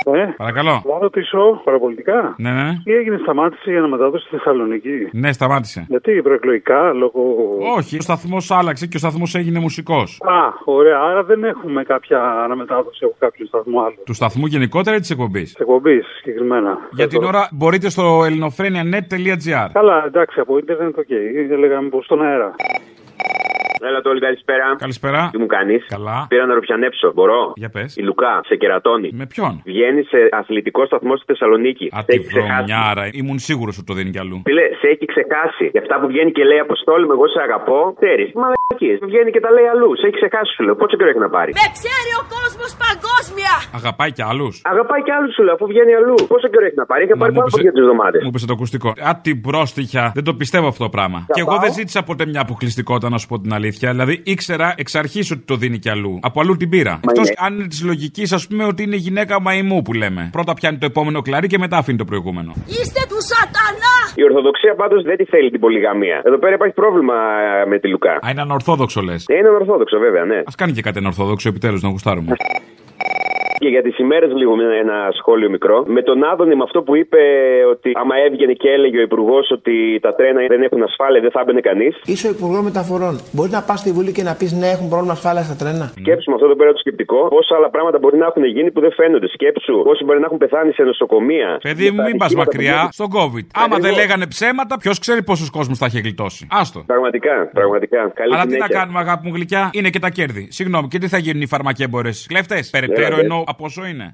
[0.06, 0.82] Ε, Παρακαλώ.
[0.92, 2.34] να ρωτήσω παραπολιτικά.
[2.38, 2.70] Ναι, ναι.
[2.84, 5.86] Τι έγινε, σταμάτησε η αναμετάδοση στη Θεσσαλονίκη; Ναι, σταμάτησε.
[5.88, 7.22] Γιατί προεκλογικά, λόγω.
[7.76, 10.20] Όχι, ο σταθμός άλλαξε και ο σταθμός έγινε μουσικός.
[10.24, 10.98] Α, ωραία.
[11.00, 13.94] Άρα δεν έχουμε κάποια αναμετάδοση από κάποιον σταθμό άλλο.
[14.04, 16.78] Του σταθμού γενικότερα ή της εκπομπής; Της εκπομπής συγκεκριμένα.
[16.92, 19.68] Για την ώρα μπορείτε στο ελληνοφρένια.net.gr.
[19.72, 21.10] Καλά, εντάξει, από ίντερνετ, οκ.
[21.50, 22.54] Έλεγα μήπω στον αέρα.
[23.88, 24.66] Έλα Αποστόλη, καλησπέρα.
[24.78, 25.28] Καλησπέρα.
[25.32, 26.26] Τι μου κάνεις; Καλά.
[26.28, 27.12] Πήρα να ρουφιανέψω.
[27.14, 27.96] Μπορώ; Για πες.
[27.96, 29.10] Η Λουκά σε κερατώνει.
[29.12, 31.86] Με ποιον; Βγαίνει σε αθλητικό σταθμό στη Θεσσαλονίκη.
[31.96, 32.52] Α, Σε τη έχει ξεχάσει.
[32.54, 33.04] βρωμιάρα.
[33.12, 34.42] Ήμουν σίγουρος ότι το δίνει κι αλλού.
[34.44, 35.64] Φίλε, σε έχει ξεχάσει.
[35.74, 37.94] Για αυτά που βγαίνει και λέει Αποστόλη, με εγώ σε αγαπώ.
[38.00, 38.28] Ξέρεις.
[38.68, 38.94] Μαλακίε.
[39.10, 39.94] Βγαίνει και τα λέει αλλούς.
[40.00, 40.74] Σε έχει ξεχάσει, σου λέω.
[40.82, 43.54] Πόσο καιρό έχει να πάρει; Με ξέρει ο κόσμος παγκόσμια!
[43.80, 46.14] Αγαπάει κι άλλους; Αγαπάει και άλλους, σου λέω, αφού βγαίνει αλλού.
[46.32, 48.20] Πόσο καιρό έχει να πάρει; Έχει πάρει μου πάνω από πέσε- δύο εβδομάδες.
[48.26, 48.88] Μου πέσε το ακουστικό.
[49.08, 50.04] Α, την πρόστιχα.
[50.18, 51.18] Δεν το πιστεύω αυτό το πράγμα.
[51.28, 51.62] Θα Και εγώ πάω.
[51.64, 53.86] δεν ζήτησα ποτέ μια αποκλειστικότητα, να σου πω την αλήθεια.
[53.94, 56.12] Δηλαδή ήξερα εξ αρχής ότι το δίνει κι αλλού.
[56.28, 56.94] Από αλλού την πήρα.
[57.08, 57.36] Εκτός είναι.
[57.46, 60.22] αν είναι της λογικής, ας πούμε, ότι είναι γυναίκα μαϊμού που λέμε.
[60.32, 62.52] Πρώτα πιάνει το επόμενο κλαρί και μετά αφήνει το προηγούμενο.
[62.66, 63.94] Είστε του σατανά!
[64.14, 66.20] Η Ορθοδοξία πάντως δεν τη θέλει την πολυγαμία.
[66.24, 67.14] Εδώ πέρα υπάρχει πρόβλημα
[67.62, 68.12] ε, με τη Λουκά.
[68.26, 69.24] Α, είναι ανορθόδοξο λες.
[69.28, 70.36] Ε, Είναι ορθόδοξο, βέβαια, ναι.
[70.36, 72.36] Α κάνει και κάτι ανορθόδοξο επιτέλους να γουστάρουμε.
[73.62, 75.76] Και για τις ημέρες, λίγο με ένα σχόλιο μικρό.
[75.96, 77.20] Με τον Άδωνη, με αυτό που είπε
[77.74, 81.40] ότι άμα έβγαινε και έλεγε ο Υπουργός ότι τα τρένα δεν έχουν ασφάλεια, δεν θα
[81.40, 81.92] έμπαινε κανείς.
[82.12, 83.14] Είσαι ο Υπουργός Μεταφορών.
[83.32, 85.84] Μπορεί να πας στη Βουλή και να πεις ναι, έχουν πρόβλημα ασφάλεια στα τρένα.
[86.02, 88.80] Σκέψου με αυτό εδώ πέρα το σκεπτικό, πόσα άλλα πράγματα μπορεί να έχουν γίνει που
[88.80, 89.28] δεν φαίνονται.
[89.36, 91.48] Σκέψου πόσοι μπορεί να έχουν πεθάνει σε νοσοκομεία.
[91.62, 93.46] Παιδί μου, μην πας μακριά στον COVID.
[93.62, 96.46] Άμα δεν λέγανε ψέματα, ποιος ξέρει πόσους κόσμους θα είχε γλιτώσει.
[96.50, 96.82] Άστο.
[96.86, 98.00] Πραγματικά, πραγματικά.
[98.14, 98.78] Καλή Αλλά τι να συνέχεια.
[98.78, 100.44] κάνουμε, αγάπη μου γλυκιά, είναι και τα κέρδη.
[100.50, 104.06] Συγγνώμη, και τι θα γίνουν οι φαρμακέμπορες; Κλέφτες, περαιτέρω Ναι, ενώ από όσο είναι.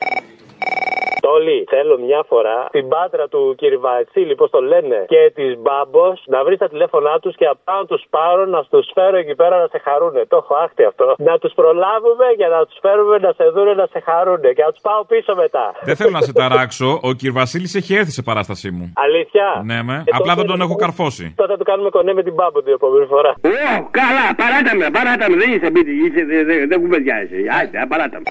[1.26, 6.38] Τόλι, θέλω μια φορά την πάτρα του Κυριβατσίλη, πώς το λένε, και της Μπάμπος να
[6.47, 9.66] βρει τα τηλέφωνά τους και απλά να τους πάρω να του φέρω εκεί πέρα να
[9.73, 10.23] σε χαρούνε.
[10.33, 11.07] Το έχω άχτη αυτό.
[11.18, 14.71] Να τους προλάβουμε για να τους φέρουμε να σε δούνε να σε χαρούνε και να
[14.73, 15.64] τους πάω πίσω μετά.
[15.88, 17.21] Δεν θέλω να σε ταράξω, ο κ.
[17.40, 18.85] Βασίλης έχει έρθει σε παράστασή μου.
[19.07, 19.95] Αλήθεια; Ναι, με.
[19.95, 21.25] Ε, Απλά τότε- δεν τον έχω καρφώσει.
[21.42, 23.30] Τότε του κάνουμε κονέ με την Μπάμπο την επόμενη φορά.
[23.30, 27.38] Ω, καλά, παράτα με, παράτα με, δεν είσαι μπίτι, είσαι, δεν δε, δε κουβεντιάζεσαι.
[27.59, 28.30] Άιτε, παράτα με.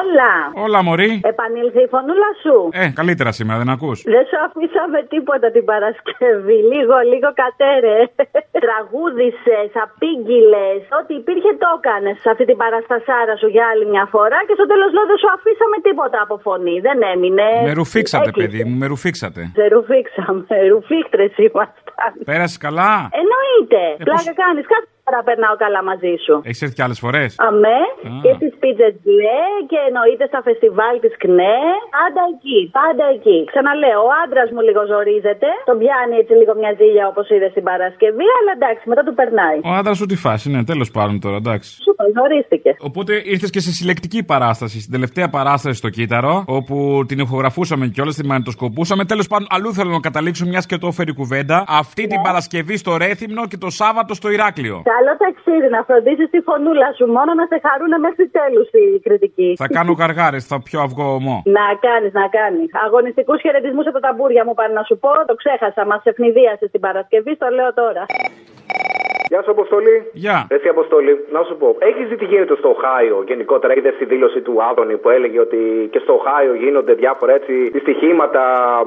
[0.00, 0.32] Όλα.
[0.64, 1.12] Όλα, Μωρή.
[1.32, 2.56] Επανήλθε η φωνούλα σου.
[2.82, 3.98] Ε, καλύτερα σήμερα, δεν ακούς.
[4.14, 6.58] Δεν σου αφήσαμε τίποτα την Παρασκευή.
[6.72, 7.96] Λίγο, λίγο κατέρε.
[8.64, 10.80] Τραγούδισες, απήγγειλες.
[10.98, 14.66] Ό,τι υπήρχε το έκανες σε αυτή την παραστασάρα σου για άλλη μια φορά και στο
[14.70, 16.76] τέλος λέω δεν σου αφήσαμε τίποτα από φωνή.
[16.86, 17.48] Δεν έμεινε.
[17.68, 18.48] Με ρουφήξατε, Έκλεισε.
[18.48, 19.40] παιδί μου, με ρουφήξατε.
[19.58, 20.56] Σε ρουφήξαμε.
[20.72, 22.12] Ρουφίχτρε ήμασταν.
[22.30, 22.92] Πέρασες καλά;
[23.22, 23.82] Εννοείται.
[24.00, 24.64] Ε, Πλάκα κάνεις.
[24.72, 26.34] Κάθε φορά περνάω καλά μαζί σου.
[26.48, 28.10] Έχεις έρθει κι άλλες φορές; Αμέ Α.
[28.24, 31.58] και στις πίτσε μπλε και εννοείται στα φεστιβάλ της ΚΝΕ.
[31.98, 33.38] Πάντα εκεί, πάντα εκεί.
[33.52, 35.48] Ξαναλέω, ο άντρας μου λίγο ζορίζεται.
[35.70, 39.58] Τον πιάνει έτσι λίγο μια ζήλια όπως είδες στην Παρασκευή, αλλά εντάξει, μετά του περνάει.
[39.70, 41.68] Ο άντρας σου τι φάση, ναι, τέλος πάντων τώρα, εντάξει.
[41.84, 42.70] Σούπα, ζορίστηκε.
[42.88, 46.74] Οπότε ήρθες και σε συλλεκτική παράσταση, στην τελευταία παράσταση στο Κύτταρο, όπου
[47.10, 49.02] την ηχογραφούσαμε κιόλας, την μανιτοσκοπούσαμε.
[49.12, 51.56] Τέλος πάντων, αλλού θέλω να καταλήξω μιας και το έφερε κουβέντα.
[51.82, 54.82] Αυτή την Παρασκευή στο Ρέθυμνο και το Σάββατο στο Ηράκλειο.
[54.94, 59.50] Καλό ταξίδι να φροντίσει τη φωνούλα σου μόνο να σε χαρούνε μέχρι τέλους η κριτική.
[59.62, 61.36] Θα κάνω γαργάρες, θα πιω αυγό ομό.
[61.58, 62.68] Να κάνεις, να κάνεις.
[62.86, 65.10] Αγωνιστικούς χαιρετισμούς από τα ταμπούρια μου πάνε να σου πω.
[65.28, 68.02] Το ξέχασα, μας ευνηδίασες την Παρασκευή, το λέω τώρα.
[69.34, 69.96] Γεια σου, Αποστολή.
[70.24, 70.38] Γεια.
[70.54, 71.68] Εσύ, Αποστολή, να σου πω.
[71.88, 75.60] Έχεις δει τι γίνεται στο Οχάιο γενικότερα; Είδες τη δήλωση του Άδωνη που έλεγε ότι
[75.92, 78.42] και στο Οχάιο γίνονται διάφορα έτσι δυστυχήματα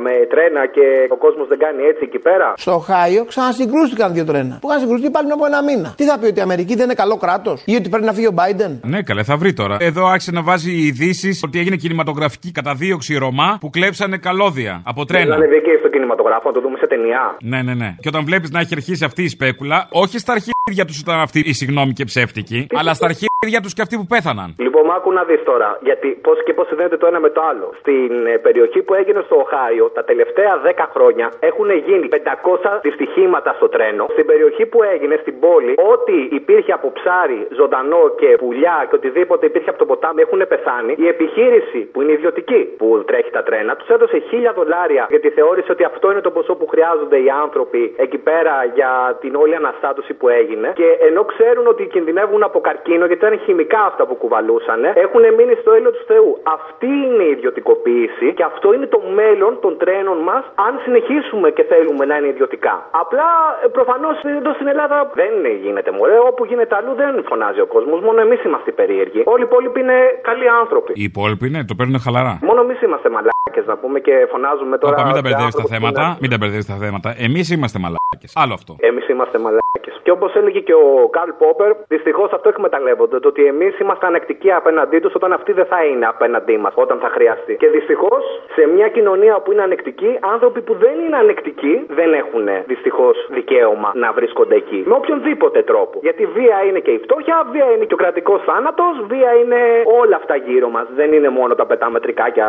[0.06, 4.54] με τρένα και ο κόσμος δεν κάνει έτσι εκεί πέρα; Στο Οχάιο ξανασυγκρούστηκαν δύο τρένα.
[4.62, 5.90] Που είχαν συγκρουστεί πάλι πριν από ένα μήνα.
[6.00, 8.30] Τι θα πει ότι η Αμερική δεν είναι καλό κράτος ή ότι πρέπει να φύγει
[8.34, 9.76] ο Biden; Ναι, καλέ, θα βρει τώρα.
[9.90, 15.26] Εδώ άρχισε να βάζει ειδήσει ότι έγινε κινηματογραφική καταδίωξη Ρωμά που κλέψανε καλώδια από τρένα.
[15.26, 17.24] Δεν ανεβεί και στο κινηματογράφο, να το δούμε σε ταινιά.
[17.52, 17.90] Ναι, ναι, ναι.
[18.02, 21.20] Και όταν βλέπεις να έχει αρχίσει αυτή η σπέκουλα, όχι στα υπάρχει αρχίδια τους ήταν
[21.28, 24.50] αυτή η συγγνώμη και ψεύτικη, αλλά στα αρχίδια τους και αυτοί που πέθαναν.
[24.66, 25.70] Λοιπόν, μ' άκου να δεις τώρα.
[25.90, 27.68] Γιατί πώς και πώς συνδέεται το ένα με το άλλο.
[27.82, 33.50] Στην ε, περιοχή που έγινε στο Οχάιο, τα τελευταία 10 χρόνια έχουν γίνει 500 δυστυχήματα
[33.58, 34.06] στο τρένο.
[34.16, 39.44] Στην περιοχή που έγινε, στην πόλη, ό,τι υπήρχε από ψάρι, ζωντανό και πουλιά και οτιδήποτε
[39.52, 40.94] υπήρχε από το ποτάμι έχουν πεθάνει.
[41.06, 44.18] Η επιχείρηση που είναι ιδιωτική που τρέχει τα τρένα τους έδωσε
[44.52, 48.54] 1000 δολάρια γιατί θεώρησε ότι αυτό είναι το ποσό που χρειάζονται οι άνθρωποι εκεί πέρα
[48.78, 50.57] για την όλη αναστάτωση που έγινε.
[50.80, 55.56] Και ενώ ξέρουν ότι κινδυνεύουν από καρκίνο, γιατί ήταν χημικά αυτά που κουβαλούσαν, έχουν μείνει
[55.62, 56.30] στο έλεος του Θεού.
[56.58, 61.64] Αυτή είναι η ιδιωτικοποίηση και αυτό είναι το μέλλον των τρένων μας, αν συνεχίσουμε και
[61.72, 62.76] θέλουμε να είναι ιδιωτικά.
[63.04, 63.28] Απλά
[63.72, 65.32] προφανώς εδώ στην Ελλάδα δεν
[65.64, 66.18] γίνεται μωρέ.
[66.32, 68.00] Όπου γίνεται αλλού δεν φωνάζει ο κόσμος.
[68.02, 69.22] Μόνο εμείς είμαστε περίεργοι.
[69.26, 70.92] Όλοι οι υπόλοιποι είναι καλοί άνθρωποι.
[70.96, 72.40] Οι υπόλοιποι, ναι, το παίρνουν χαλαρά.
[72.42, 74.94] Μόνο εμείς είμαστε μαλάκες να πούμε και φωνάζουμε τώρα.
[74.96, 76.02] Όπα, μην τα σε μπερδεύεις τα άνθρωπους που θέματα.
[76.06, 77.10] είναι- Μην τα μπερδεύεις τα θέματα.
[77.28, 78.32] Εμείς είμαστε μαλάκες.
[78.36, 78.76] Άλλο αυτό.
[78.90, 79.66] Εμείς είμαστε μαλάκες.
[80.08, 83.20] Και όπως έλεγε και ο Καρλ Πόπερ, δυστυχώς αυτό εκμεταλλεύονται.
[83.20, 86.98] Το ότι εμείς είμαστε ανεκτικοί απέναντί τους όταν αυτοί δεν θα είναι απέναντί μας όταν
[87.00, 87.56] θα χρειαστεί.
[87.56, 88.24] Και δυστυχώς
[88.56, 93.92] σε μια κοινωνία που είναι ανεκτική, άνθρωποι που δεν είναι ανεκτικοί δεν έχουν δυστυχώς δικαίωμα
[93.96, 94.84] να βρίσκονται εκεί.
[94.86, 96.00] Με οποιονδήποτε τρόπο.
[96.02, 99.60] Γιατί βία είναι και η φτώχεια, βία είναι και ο κρατικός θάνατος, βία είναι
[100.02, 100.88] όλα αυτά γύρω μας.
[100.96, 102.48] Δεν είναι μόνο τα πετάμετρικάκια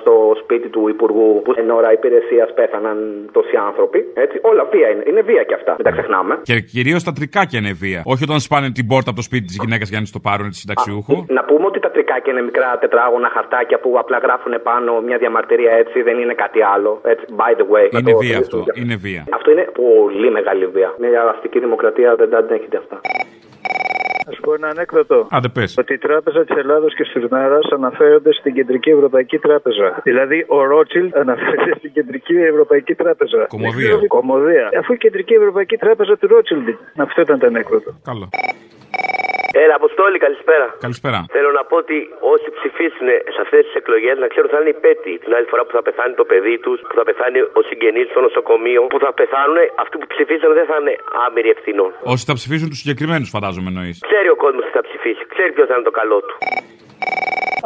[0.00, 4.10] στο σπίτι του Υπουργού που εν ώρα υπηρεσίας πέθαναν τόσοι άνθρωποι.
[4.14, 4.38] Έτσι.
[4.42, 5.02] Όλα βία είναι.
[5.06, 5.72] Είναι βία και αυτά.
[5.72, 6.38] Μην τα ξεχνάμε.
[6.42, 8.02] Και κυρίως τα τρικάκια είναι βία.
[8.04, 10.48] Όχι όταν σπάνε την πόρτα από το σπίτι της γυναίκας για να της το πάρουν
[10.50, 11.24] τη συνταξιούχου.
[11.28, 15.72] Να πούμε ότι τα τρικάκια είναι μικρά τετράγωνα χαρτάκια που απλά γράφουν πάνω μια διαμαρτυρία
[15.72, 17.00] έτσι, δεν είναι κάτι άλλο.
[17.04, 18.00] Έτσι, by the way.
[18.00, 18.64] Είναι βία αυτό.
[18.74, 19.24] Είναι βία.
[19.32, 20.94] Αυτό είναι πολύ μεγάλη βία.
[20.98, 23.00] Μια αστική δημοκρατία δεν τα αντέχεται αυτά.
[24.30, 25.26] Α σου πω ένα ανέκδοτο.
[25.30, 25.74] Άντε πες.
[25.78, 30.00] Ότι η Τράπεζα της Ελλάδος και τη Λουνάρα αναφέρονται στην Κεντρική Ευρωπαϊκή Τράπεζα.
[30.02, 33.46] Δηλαδή, ο Ρότσιλ αναφέρεται στην Κεντρική Ευρωπαϊκή Τράπεζα.
[33.48, 33.94] Κομμωδία.
[34.08, 34.70] Κομμωδία.
[34.78, 36.68] Αφού η Κεντρική Ευρωπαϊκή Τράπεζα του Ρότσιλντ.
[36.96, 37.90] Αυτό ήταν το ανέκδοτο.
[38.04, 38.28] Καλό.
[39.52, 40.66] Έλα, Αποστόλη, καλησπέρα.
[40.86, 41.18] Καλησπέρα.
[41.36, 41.98] Θέλω να πω ότι
[42.34, 45.62] όσοι ψηφίσουν σε αυτές τις εκλογές να ξέρουν ότι θα είναι υπέτειοι την άλλη φορά
[45.66, 49.10] που θα πεθάνει το παιδί τους, που θα πεθάνει ο συγγενής στο νοσοκομείο, που θα
[49.20, 50.94] πεθάνουν αυτοί που ψηφίσαν δεν θα είναι
[51.26, 51.90] άμυροι ευθυνών.
[52.12, 53.96] Όσοι θα ψηφίσουν τους συγκεκριμένους, φαντάζομαι εννοείς.
[54.08, 56.34] Ξέρει ο κόσμος τι θα ψηφίσει, ξέρει ποιος θα είναι το καλό του.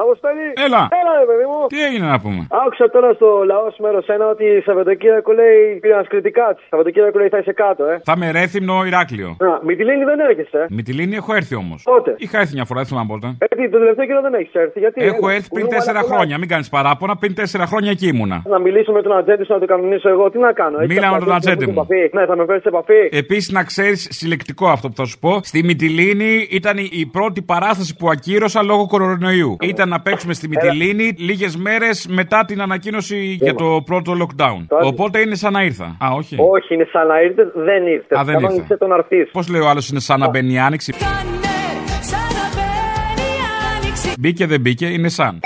[0.04, 0.48] Αποστολή!
[0.66, 0.82] Έλα!
[1.00, 1.58] Έλα, ρε παιδί μου!
[1.72, 6.46] Τι έγινε να πούμε; Άκουσα τώρα στο λαό μέρος ένα ότι Σαββατοκύριακο λέει πήραν σκριτικά
[6.56, 6.60] τη.
[6.70, 7.94] Σαββατοκύριακο λέει θα είσαι κάτω, ε.
[8.08, 9.30] Θα με ρέθυμνο Ηράκλειο.
[9.48, 10.58] Α, Μυτιλίνη δεν έρχεσαι.
[10.62, 10.66] ε.
[10.76, 11.78] Με τη λίνη έχω έρθει όμως.
[11.92, 13.26] Πότε; Είχα έρθει μια φορά, δεν θυμάμαι πότε.
[13.44, 14.78] Ε, τι, το τελευταίο καιρό δεν έχεις έρθει.
[14.84, 16.34] Γιατί Έχω ε, έρθει πριν μπορούμε τέσσερα να χρόνια.
[16.38, 17.12] Μην κάνεις παράπονα.
[17.22, 18.38] Πριν τέσσερα χρόνια εκεί ήμουνα.
[18.54, 20.30] Να μιλήσω με τον ατζέντη σου να το κανονίσω εγώ.
[20.30, 20.76] Τι να κάνω.
[20.78, 21.86] Έχεις Μίλα με κάποια τον ατζέντη ατζέντη που μου.
[21.88, 22.16] σε επαφή.
[22.16, 23.00] Ναι, θα με φέρεις σε επαφή.
[23.22, 25.40] Επίσης, να ξέρεις συλλεκτικό αυτό που θα σου πω.
[25.42, 29.56] Στη Μυτιλίνη ήταν η πρώτη παράσταση που ακύρωσα λόγω κορονοϊού.
[29.60, 34.64] Ήταν να παίξουμε στη Μυτιλίνη λίγες μέρες μετά την ανακοίνωση για το πρώτο lockdown.
[34.68, 35.84] Τώρα- Οπότε είναι σαν να ήρθα.
[35.84, 36.36] Α, όχι.
[36.38, 38.18] Όχι, είναι σαν να ήρθες, δεν ήρθες.
[38.18, 38.76] Α, δεν Κανόνισε ήρθε.
[38.76, 39.30] τον αρτής.
[39.30, 40.92] Πώς λέει ο άλλος είναι σαν να μπαίνει η άνοιξη.
[44.18, 45.40] Μπήκε δεν μπήκε, είναι σαν.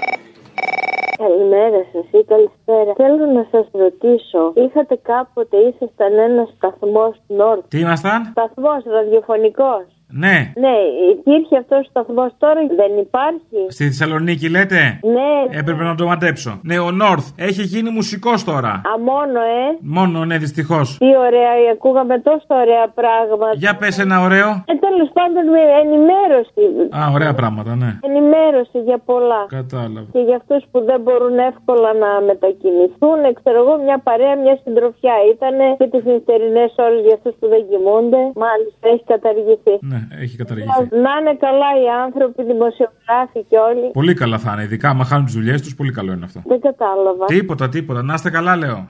[1.18, 2.90] Καλημέρα σας ή καλησπέρα.
[2.96, 9.84] Θέλω να σας ρωτήσω, είχατε κάποτε, ήσασταν ένας σταθμός North; Τι ήμασταν; Σταθμός ραδιοφωνικός.
[10.10, 10.52] Ναι.
[10.64, 10.74] Ναι,
[11.14, 13.58] υπήρχε αυτός ο σταθμός τώρα, δεν υπάρχει.
[13.68, 15.58] Στη Θεσσαλονίκη λέτε; Ναι.
[15.58, 16.60] Έπρεπε να το μαντέψω.
[16.62, 18.72] Ναι, ο North έχει γίνει μουσικός τώρα.
[18.90, 19.64] Α, μόνο, ε.
[19.96, 20.86] Μόνο, ναι, δυστυχώς.
[20.98, 23.52] Τι ωραία, ακούγαμε τόσο ωραία πράγματα.
[23.54, 24.48] Για πες ένα ωραίο.
[24.72, 26.62] Ε, τέλος πάντων, με ενημέρωση.
[26.98, 27.90] Α, ωραία πράγματα, ναι.
[28.08, 29.42] Ενημέρωση για πολλά.
[29.58, 30.08] Κατάλαβα.
[30.14, 35.14] Και για αυτούς που δεν μπορούν εύκολα να μετακινηθούν, ξέρω εγώ, μια παρέα, μια συντροφιά
[35.34, 38.20] ήταν και τις νυχτερινές ώρες για αυτούς που δεν κοιμούνται.
[38.46, 39.74] Μάλιστα, έχει καταργηθεί.
[39.90, 40.68] Ναι, έχει καταργηθεί.
[40.90, 43.90] Να είναι καλά οι άνθρωποι, οι δημοσιογράφοι και όλοι.
[43.92, 44.62] Πολύ καλά θα είναι.
[44.62, 46.42] Ειδικά άμα χάνουν τις δουλειές τους, πολύ καλό είναι αυτό.
[46.46, 47.24] Δεν κατάλαβα.
[47.24, 48.02] Τίποτα, τίποτα.
[48.02, 48.86] Να είστε καλά, λέω.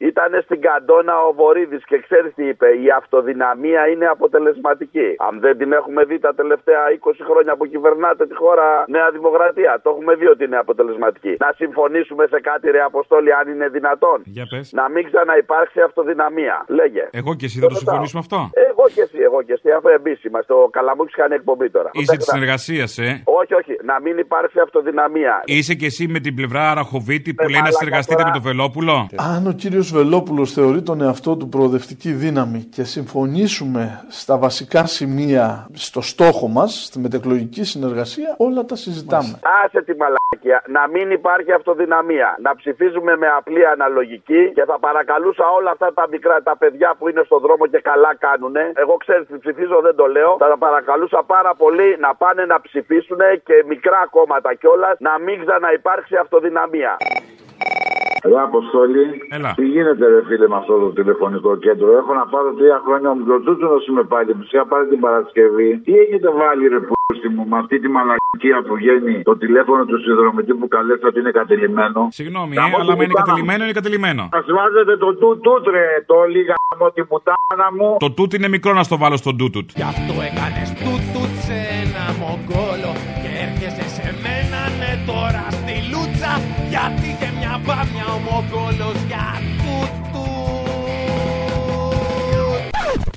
[0.00, 2.66] Ήταν στην Καντόνα ο Βορύδης και ξέρεις τι είπε.
[2.84, 5.08] Η αυτοδυναμία είναι αποτελεσματική.
[5.28, 9.72] Αν δεν την έχουμε δει τα τελευταία 20 χρόνια που κυβερνάτε τη χώρα Νέα Δημοκρατία,
[9.82, 11.32] το έχουμε δει ότι είναι αποτελεσματική.
[11.44, 14.18] Να συμφωνήσουμε σε κάτι, ρε Αποστόλη, αν είναι δυνατόν.
[14.24, 14.72] Για πες.
[14.80, 16.56] Να μην ξαναυπάρξει αυτοδυναμία.
[16.68, 17.04] Λέγε.
[17.20, 18.38] Εγώ και εσύ δεν το συμφωνήσουμε αυτό.
[18.70, 20.52] Εγώ και εσύ, εγώ και εσύ, αφού εμεί είμαστε.
[20.52, 21.88] Ο Καλαμούκης κάνει εκπομπή τώρα.
[21.92, 23.22] Είσαι Δεν της θα- συνεργασίας, ε.
[23.40, 23.72] Όχι, όχι.
[23.90, 25.42] Να μην υπάρξει αυτοδυναμία.
[25.44, 28.34] Είσαι και εσύ με την πλευρά Ραχοβίτη που Ε, λέει να μαλάκα συνεργαστείτε με τώρα.
[28.42, 29.06] τον Βελόπουλο.
[29.34, 35.66] Αν ο κύριος Βελόπουλος θεωρεί τον εαυτό του προοδευτική δύναμη και συμφωνήσουμε στα βασικά σημεία
[35.72, 39.32] στο στόχο μας, στη μετεκλογική συνεργασία, όλα τα συζητάμε.
[39.62, 40.58] Άσε τη μαλακία.
[40.76, 42.28] Να μην υπάρχει αυτοδυναμία.
[42.46, 47.08] Να ψηφίζουμε με απλή αναλογική και θα παρακαλούσα όλα αυτά τα μικρά τα παιδιά που
[47.08, 48.64] είναι στον δρόμο και καλά κάνουνε.
[48.74, 50.36] Εγώ ξέρω τι ψηφίζω, δεν το λέω.
[50.38, 55.36] Θα τα παρακαλούσα πάρα πολύ να πάνε να ψηφίσουν και μικρά κόμματα κιόλας να μην
[55.44, 56.96] ξαναυπάρξει αυτοδυναμία.
[58.30, 59.04] Ρε Αποστόλη,
[59.36, 59.50] Έλα.
[59.58, 63.24] τι γίνεται ρε φίλε με αυτό το τηλεφωνικό κέντρο; Έχω να πάρω τρία χρόνια μου
[63.30, 64.30] το τούτο είμαι πάλι.
[64.38, 65.70] Του είχα πάρει την Παρασκευή.
[65.84, 69.98] Τι έχετε βάλει ρε πούστη μου με αυτή τη μαλακία που βγαίνει το τηλέφωνο του
[70.04, 72.00] συνδρομητή που καλέσατε ότι είναι κατελημένο.
[72.18, 74.22] Συγγνώμη, Να ε, πω αλλά την με είναι πουτάνα κατελημένο, είναι κατελημένο.
[74.36, 77.88] Μα βάζετε το του τούτ ρε, το λίγα από τη μουτάνα μου.
[78.04, 79.66] Το τούτ είναι μικρό να στο βάλω στον τούτουτ.
[79.78, 82.90] Γι' αυτό έκανες τούτουτ σε ένα μογκόλο
[83.22, 85.55] Και έρχεσαι σε μένα ναι τώρα στη λούτσα
[86.68, 88.20] Γιατί και μια μπάμια ο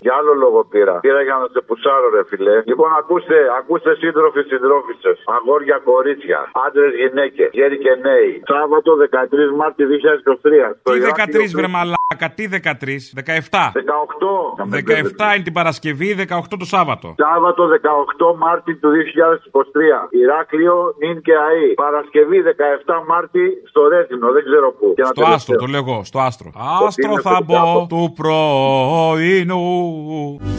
[0.05, 0.95] Για άλλο λόγο πήρα.
[1.05, 2.55] Πήρα για να σε πουσάρω, ρε φιλέ.
[2.71, 5.11] Λοιπόν, ακούστε, ακούστε σύντροφοι, συντρόφισε.
[5.35, 6.39] Αγόρια, κορίτσια.
[6.65, 7.47] Άντρες, γυναίκες.
[7.57, 8.31] Γέροι και νέοι.
[8.53, 10.67] Σάββατο 13 Μάρτη 2023.
[10.81, 13.71] στο Τι Ηράκλειο 13 βρε μαλάκα, τι 13, 17.
[13.75, 14.33] 18.
[14.69, 17.07] 17 είναι την Παρασκευή, 18 το Σάββατο.
[17.25, 20.07] Σάββατο 18 Μάρτη του 2023.
[20.23, 21.69] Ηράκλειο, νυν και ΑΗ.
[21.85, 24.87] Παρασκευή 17 Μάρτη στο Ρέθινο, δεν ξέρω πού.
[24.95, 25.57] Και ένα Στο άστρο, τελευταίο.
[25.63, 26.47] το λέω εγώ, στο άστρο.
[26.55, 27.85] Ότι Άστρο είναι θα στο μπω κάπου.
[27.89, 29.87] του πρωινού.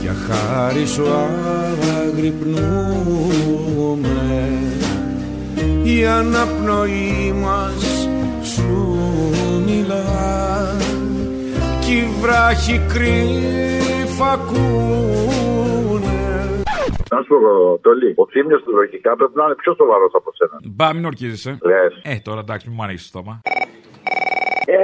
[0.00, 1.04] Για χάρη σου
[2.00, 2.98] αγρυπνούμε
[5.84, 8.08] Η αναπνοή μας
[8.42, 8.98] σου
[9.66, 10.04] μιλά
[11.80, 16.18] Κι οι βράχοι κρύφα ακούνε
[17.10, 20.60] Να σου πω, Τόλι, ο Θήμιος του λογικά πρέπει να είναι πιο σοβαρός από σένα.
[20.64, 21.58] Μπα, μην ορκίζεσαι.
[21.62, 22.00] Λες.
[22.02, 23.40] Ε, τώρα εντάξει, μην μου ανοίξεις το στόμα.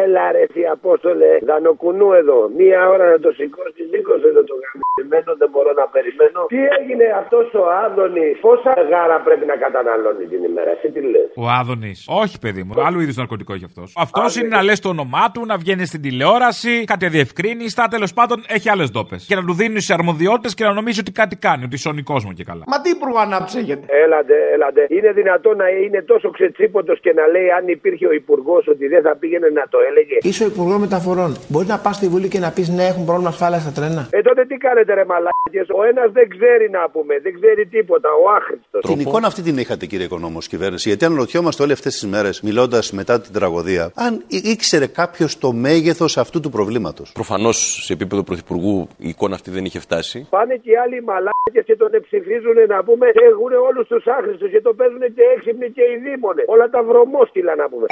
[0.03, 2.39] Έλα ρε εσύ Απόστολε, δανοκουνού εδώ.
[2.59, 6.41] Μία ώρα να το σηκώσει, σήκωσε το το γαμμένο, δεν μπορώ να περιμένω.
[6.53, 11.29] Τι έγινε αυτός ο Άδωνης, πόσα γάρα πρέπει να καταναλώνει την ημέρα, εσύ τι λες;
[11.43, 11.99] Ο Άδωνης.
[12.23, 13.89] Όχι, παιδί μου, άλλου είδους ναρκωτικό έχει αυτός.
[14.07, 18.39] Αυτός είναι να λες το όνομά του, να βγαίνει στην τηλεόραση, κάτι διευκρίνηστα, τέλος πάντων
[18.57, 19.17] έχει άλλες δόπε.
[19.29, 22.33] Και να του δίνει σε αρμοδιότητες και να νομίζει ότι κάτι κάνει, ότι σώνει κόσμο
[22.39, 22.65] και καλά.
[22.73, 23.87] Μα τι υπουργό ανάψεγεται.
[24.05, 24.87] Έλατε, έλατε.
[24.97, 29.03] Είναι δυνατόν να είναι τόσο ξετσίποτος και να λέει αν υπήρχε ο υπουργός ότι δεν
[29.03, 30.17] θα πήγαινε να το έλεγε.
[30.29, 31.31] Είσαι ο Υπουργός Μεταφορών.
[31.49, 34.03] Μπορεί να πας στη Βουλή και να πεις ναι, έχουν πρόβλημα ασφάλεια στα τρένα.
[34.11, 38.09] Ε, τότε τι κάνετε ρε μαλάκες; Ο ένας δεν ξέρει να πούμε, δεν ξέρει τίποτα,
[38.23, 38.81] ο άχρηστος.
[38.91, 42.41] Την εικόνα αυτή την είχατε, κύριε Οικονόμος, ως κυβέρνηση; Γιατί αναρωτιόμαστε όλες αυτές τις μέρες,
[42.41, 47.93] μιλώντας μετά την τραγωδία, αν ή- ήξερε κάποιος το μέγεθος αυτού του προβλήματος; Προφανώς σε
[47.93, 50.27] επίπεδο πρωθυπουργού η εικόνα αυτή δεν είχε φτάσει.
[50.31, 54.51] Πάνε και οι άλλοι μαλάκες και τον ψηφίζουν να πούμε και έχουν όλους τους άχρηστους
[54.51, 56.45] και το παίζουν και έξυπνοι και οι δήμονες.
[56.55, 57.87] Όλα τα βρωμόσκυλα να πούμε.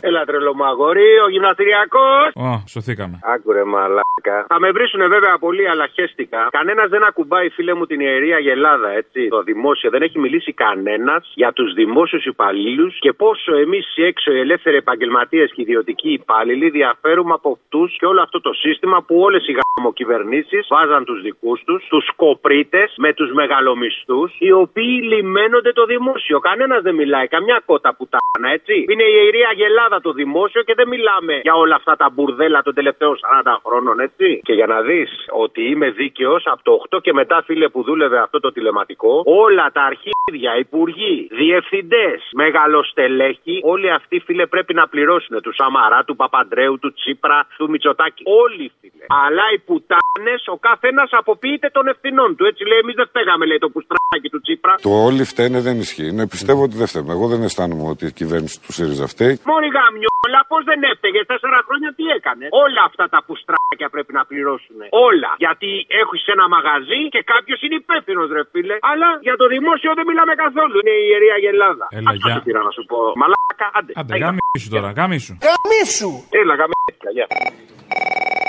[0.00, 2.26] Έλα τρελομαγόρι, ο γυμναστηριακός.
[2.34, 3.18] Ω, σωθήκαμε.
[3.22, 4.36] Άκουρε μαλάκα.
[4.48, 6.48] Θα με βρίσουνε βέβαια πολύ, αλλά χέστηκα.
[6.50, 9.28] Κανένας δεν ακουμπάει, φίλε μου, την ιερή Αγελάδα, έτσι.
[9.28, 14.32] Το δημόσιο δεν έχει μιλήσει κανένας για τους δημόσιους υπαλλήλους και πόσο εμείς οι έξω
[14.32, 19.20] οι ελεύθεροι επαγγελματίες και ιδιωτικοί υπάλληλοι διαφέρουμε από αυτούς και όλο αυτό το σύστημα που
[19.20, 25.72] όλες οι γαμοκυβερνήσεις βάζαν τους δικούς τους, τους κοπρίτες με τους μεγαλομισθούς, οι οποίοι λιμένονται
[25.72, 26.38] το δημόσιο.
[26.38, 28.84] Κανένας δεν μιλάει, καμιά κότα πουτάνα, έτσι.
[28.88, 29.42] Είναι η ιερή
[29.88, 33.96] Αγελάδα το δημόσιο και δεν μιλάμε για όλα αυτά τα μπουρδέλα των τελευταίων 40 χρόνων,
[34.00, 34.40] έτσι.
[34.46, 35.10] Και για να δεις
[35.44, 39.66] ότι είμαι δίκαιος, από το 8 και μετά, φίλε που δούλευε αυτό το τηλεματικό, όλα
[39.76, 45.34] τα αρχίδια, υπουργοί, διευθυντές, μεγαλοστελέχοι, όλοι αυτοί, φίλε, πρέπει να πληρώσουν.
[45.42, 48.22] Του Σαμαρά, του Παπαντρέου, του Τσίπρα, του Μητσοτάκη.
[48.44, 49.04] Όλοι, φίλε.
[49.24, 52.44] Αλλά οι πουτάνες, ο καθένας αποποιείται των ευθυνών του.
[52.50, 54.74] Έτσι λέει, εμείς δεν φταίγαμε, λέει το πουστράκι του Τσίπρα.
[54.86, 56.10] Το όλοι φταίνε δεν ισχύει.
[56.18, 57.10] Ναι, πιστεύω ότι δεν φταίμε.
[57.16, 59.34] Εγώ δεν αισθάνομαι ότι η κυβέρνηση του ΣΥΡΙΖΑ φταίει.
[59.52, 61.20] Μόνη γαμιόλα, πώ δεν έφταιγε.
[61.32, 62.44] Τέσσερα χρόνια τι έκανε.
[62.64, 64.78] Όλα αυτά τα πουστράκια πρέπει να πληρώσουν.
[65.08, 65.30] Όλα.
[65.44, 65.70] Γιατί
[66.02, 68.76] έχεις ένα μαγαζί και κάποιος είναι υπεύθυνος, ρε φίλε.
[68.90, 70.74] Αλλά για το δημόσιο δεν μιλάμε καθόλου.
[70.80, 71.86] Είναι η ιερή Αγελάδα.
[71.98, 72.34] Έλα, Αυτό γεια.
[72.36, 72.98] σου πήρα να σου πω.
[73.20, 73.92] Μαλάκα, άντε.
[74.00, 74.14] Άντε,
[74.58, 75.36] γάμισου τώρα, γάμισου.
[75.46, 76.12] Γαμίσου!
[76.30, 77.12] Έλα, γαμίσου.
[77.12, 77.26] Γεια.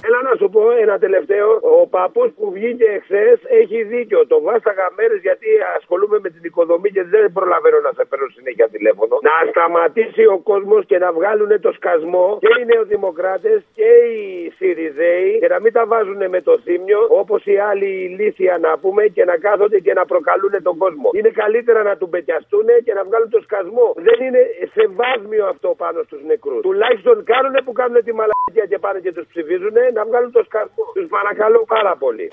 [0.08, 1.48] Έλα να σου πω ένα τελευταίο.
[1.78, 4.20] Ο παππούς που βγήκε εχθές έχει δίκιο.
[4.34, 8.68] Το βάσταγα μέρε γιατί ασχολούμαι με την οικοδομή και δεν προλαβαίνω να σε παίρνω συνέχεια
[8.76, 9.14] τηλέφωνο.
[9.30, 14.24] Να σταματήσει ο κόσμος και να βγάλουν το σκασμό και οι νεοδημοκράτες και οι
[14.58, 19.04] Σιριζέοι και να μην τα βάζουν με το θύμιο όπως οι άλλοι ηλίθια να πούμε
[19.16, 21.08] και να κάθονται και να προκαλούν τον κόσμο.
[21.18, 23.88] Είναι καλύτερα να του πετιαστούν και να βγάλουν το σκασμό.
[24.08, 24.42] Δεν είναι
[24.76, 26.62] σεβάσμιο αυτό πάνω στου νεκρούς.
[26.62, 30.84] Τουλάχιστον κάνουν που κάνουν τη μαλακία και πάνε και τους ψηφίζουν να βγάλουν το σκασμό.
[30.94, 32.28] Τους παρακαλώ πάρα πολύ.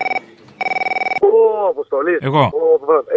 [1.21, 2.17] Ο Αποστολής.
[2.21, 2.43] Εγώ.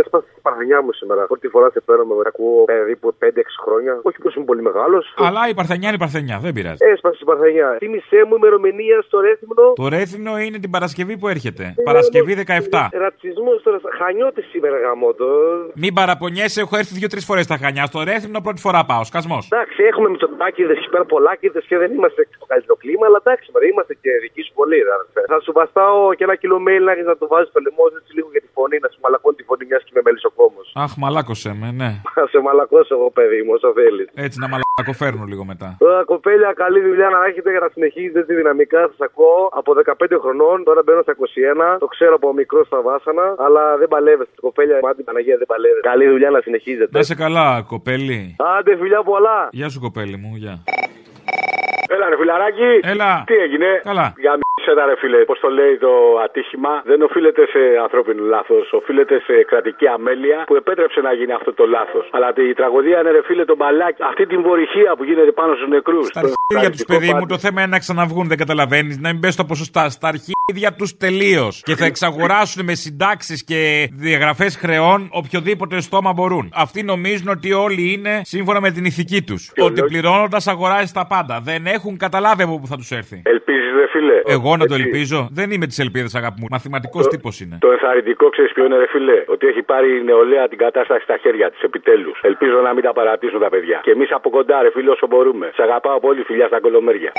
[0.00, 1.26] Έσπασε τη παρθενιά μου σήμερα.
[1.26, 3.24] Πρώτη φορά σε παίρνω με ακούω περίπου 5-6
[3.64, 3.92] χρόνια.
[4.02, 5.14] Όχι πω είμαι πολύ μεγάλος.
[5.16, 6.76] Αλλά η Παρθενιά είναι η Παρθενιά, δεν πειράζει.
[6.92, 7.76] Έσπασε τη παρθενιά.
[7.78, 9.72] Θύμησέ μου ημερομηνία στο Ρέθυμνο.
[9.80, 11.74] Το Ρέθυμνο είναι την Παρασκευή που έρχεται.
[11.84, 12.34] Παρασκευή
[12.70, 12.88] 17.
[12.92, 13.78] Ρατσισμός τώρα.
[13.98, 15.26] Χανιώτη σήμερα γαμότο.
[15.74, 17.84] Μην παραπονιέσαι, έχω έρθει δύο-τρεις φορές στα Χανιά.
[17.86, 19.48] Στο Ρέθυμνο πρώτη φορά πάω, σκασμός.
[19.52, 23.18] Εντάξει, έχουμε με τον Τάκηδε εκεί πέρα πολλάκηδε και δεν είμαστε στο καλύτερο κλίμα, αλλά
[23.22, 24.78] εντάξει, μωρέ, είμαστε και δικοί σου πολύ.
[24.86, 25.22] ρε, αδερφέ.
[25.32, 27.96] Θα σου βαστάω και ένα κιλό mail να έχεις να το βάζεις στο λαιμό σου
[28.00, 30.60] έτσι λίγο για τη φωνή, να σου μαλακώνει τη φωνή μιας και με μελισσοκόμο.
[30.84, 31.90] Αχ, μαλάκωσε με, ναι.
[32.16, 34.06] Θα σε μαλακώσω εγώ, παιδί μου, όσο θέλεις.
[34.26, 35.68] Έτσι να μαλακοφέρνω λίγο μετά.
[35.84, 38.80] Τώρα, κοπέλια, καλή δουλειά να έχετε για να συνεχίζετε τη δυναμικά.
[38.90, 41.78] Σας ακούω από 15 χρονών, τώρα μπαίνω στα 21.
[41.84, 44.34] Το ξέρω από μικρό στα βάσανα, αλλά δεν παλεύεστε.
[44.40, 45.88] Κοπέλια, μάτι Παναγία δεν παλεύετε.
[45.92, 46.90] Καλή δουλειά να συνεχίζετε.
[46.92, 48.36] Να είσαι καλά, κοπέλι.
[48.58, 49.48] Άντε, φιλιά πολλά.
[49.52, 50.54] Γεια σου, κοπέλι μου, γεια.
[51.94, 52.70] Έλα, ρε φιλαράκι.
[52.82, 53.12] Έλα.
[53.26, 54.06] Τι έγινε; Καλά.
[54.16, 55.18] Για μισένα, ρε φίλε.
[55.30, 55.92] Πώς το λέει το
[56.26, 56.72] ατύχημα.
[56.90, 58.72] Δεν οφείλεται σε ανθρώπινο λάθος.
[58.80, 62.04] Οφείλεται σε κρατική αμέλεια που επέτρεψε να γίνει αυτό το λάθος.
[62.14, 64.02] Αλλά η τραγωδία είναι, ρε φίλε, το μπαλάκι.
[64.10, 66.06] Αυτή την βορυχία που γίνεται πάνω στους νεκρούς.
[66.06, 68.98] Στα αρχίδια τους, παιδί μου, το θέμα είναι να ξαναβγούν, δεν καταλαβαίνεις.
[68.98, 69.82] Να μην πες τα ποσοστά.
[69.88, 71.62] Στα αρχίδια τους τελείως.
[71.66, 76.52] Και θα εξαγοράσουν με συντάξεις και διαγραφές χρεών οποιοδήποτε στόμα μπορούν.
[76.54, 79.52] Αυτοί νομίζουν ότι όλοι είναι σύμφωνα με την ηθική τους.
[79.56, 81.40] Ότι πληρώνοντας αγοράζεις τα πάντα.
[81.42, 83.22] Δεν έχουν καταλάβει από πού θα τους έρθει.
[83.24, 83.59] Ελπίζει, ρε
[84.00, 84.34] φίλε.
[84.36, 84.86] Εγώ να το Έτσι.
[84.86, 85.28] ελπίζω.
[85.38, 86.46] Δεν είμαι της ελπίδας, αγάπη μου.
[86.50, 87.56] Μαθηματικός τύπος είναι.
[87.60, 89.18] Το ενθαρρυντικό ξέρεις ποιο είναι, ρε φίλε.
[89.26, 92.20] Ότι έχει πάρει η νεολαία την κατάσταση στα χέρια της επιτέλους.
[92.22, 93.78] Ελπίζω να μην τα παρατήσουν τα παιδιά.
[93.82, 95.50] Και εμείς από κοντά, ρε φίλε, όσο μπορούμε.
[95.54, 97.12] Σε αγαπάω πολύ, φιλιά στα κολομέρια.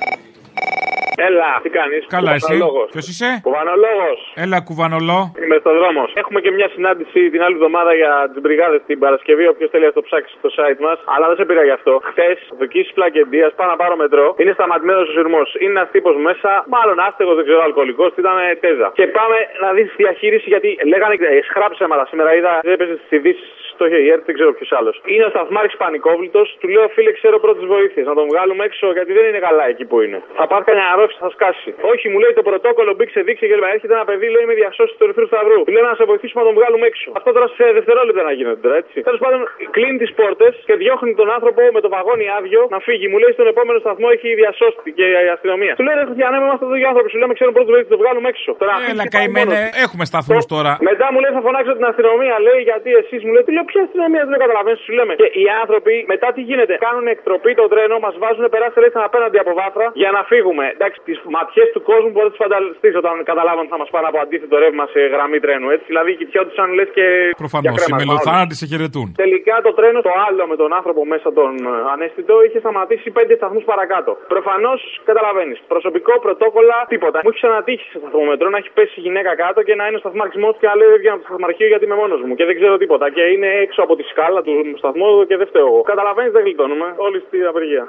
[1.28, 2.58] Έλα, τι κάνεις; Καλά, εσύ;
[2.94, 4.20] Ποιος είσαι; Κουβανολόγος.
[4.44, 5.20] Έλα, κουβανολό.
[5.44, 6.04] Είμαι στο δρόμο.
[6.22, 9.46] Έχουμε και μια συνάντηση την άλλη εβδομάδα για τις μπριγάδες την Παρασκευή.
[9.54, 10.98] Όποιος θέλει να το ψάξει στο site μας.
[11.14, 11.94] Αλλά δεν σε πήρα γι' αυτό.
[12.10, 14.28] Χθες, εκεί τη Φλακεντία, πάω να πάρω μετρό.
[14.42, 15.48] Είναι σταματημένος ο σειρμός.
[15.62, 18.10] Είναι ένας τύπος μέσα, μάλλον άστεγος, δεν ξέρω, αλκοολικός.
[18.22, 18.88] Ήταν τέζα.
[18.98, 22.06] Και πάμε να δεις τη διαχείριση γιατί λέγανε ε, σχράψε αίματα.
[22.12, 23.50] Σήμερα είδα, δεν έπαιζες στις ειδήσεις
[23.82, 24.96] στο ΕΡΤ, δεν ξέρω ποιος άλλος.
[25.14, 28.04] Είναι ο σταθμάρχης πανικόβλητος, του λέω φίλε, ξέρω πρώτε βοήθειε.
[28.12, 30.18] Να τον βγάλουμε έξω γιατί δεν είναι καλά εκεί που είναι.
[30.40, 31.70] Θα πάρει κανένα αρρώστια, θα σκάσει.
[31.92, 35.04] Όχι, μου λέει το πρωτόκολλο, μπήξε, δείξε και έρχεται ένα παιδί, λέει με διασώσεις του
[35.06, 35.60] Ερυθρού Σταυρού.
[35.68, 37.08] Του λέω να σε βοηθήσουμε να τον βγάλουμε έξω.
[37.20, 38.98] Αυτό τώρα σε δευτερόλεπτα να γίνεται τώρα, έτσι.
[39.08, 39.40] Τέλος πάντων,
[39.76, 43.06] κλείνει τις πόρτες και διώχνει τον άνθρωπο με το βαγόνι άδειο να φύγει.
[43.12, 45.74] Μου λέει στον επόμενο σταθμό έχει διασώσει και η αστυνομία.
[45.80, 47.10] Του λέει ρε Χριστιανέ, είμαστε εδώ δύο άνθρωποι.
[47.14, 48.50] Σου λέμε ξέρω πρώτε βοήθειε, το βγάλουμε έξω.
[48.62, 50.72] Τώρα, Έλα, καημένε, έχουμε σταθμούς τώρα.
[50.90, 54.24] Μετά μου λέει θα φωνάξω την αστυνομία, λέει γιατί εσείς μου λέτε, λέω ποια αστυνομία
[54.32, 55.14] δεν καταλαβαίνεις, σου λέμε.
[55.22, 59.38] Και οι άνθρωποι μετά τι γίνεται, κάνουν εκτροπή το τρένο, μας βάζουν περάσει λέει απέναντι
[59.44, 60.66] από βάθρα για να φύγουμε.
[60.76, 64.08] Εντάξει, τις ματιές του κόσμου μπορείς να τις φανταστείς όταν καταλάβουν ότι θα μας πάνε
[64.12, 65.68] από αντίθετο ρεύμα σε γραμμή τρένου.
[65.76, 67.06] Έτσι, δηλαδή κοιτιόντουσαν λες και.
[67.44, 69.08] Προφανώς, οι μελοθάνατοι σε χαιρετούν.
[69.24, 73.34] Τελικά το τρένο, το άλλο με τον άνθρωπο μέσα τον ε, ανέστητο, είχε σταματήσει πέντε
[73.36, 74.12] σταθμούς παρακάτω.
[74.36, 74.80] Προφανώς
[75.10, 75.58] καταλαβαίνεις.
[75.74, 77.18] Προσωπικό, πρωτόκολλα, τίποτα.
[77.24, 80.04] Μου έχει ξανατύχει σε σταθμομετρό να έχει πέσει η γυναίκα κάτω και να είναι ο
[80.06, 82.56] σταθμαρχισμός και να λέει δεν βγαίνω από το σταθμαρχείο γιατί είμαι μόνος μου και δεν
[82.60, 83.06] ξέρω τίποτα.
[83.16, 85.82] Και είναι έξω από τη σκάλα του σταθμού και δεν φταίω εγώ.
[85.92, 86.88] Καταλαβαίνεις, δεν γλιτώνουμε.
[87.06, 87.84] Όλοι στην απεργία.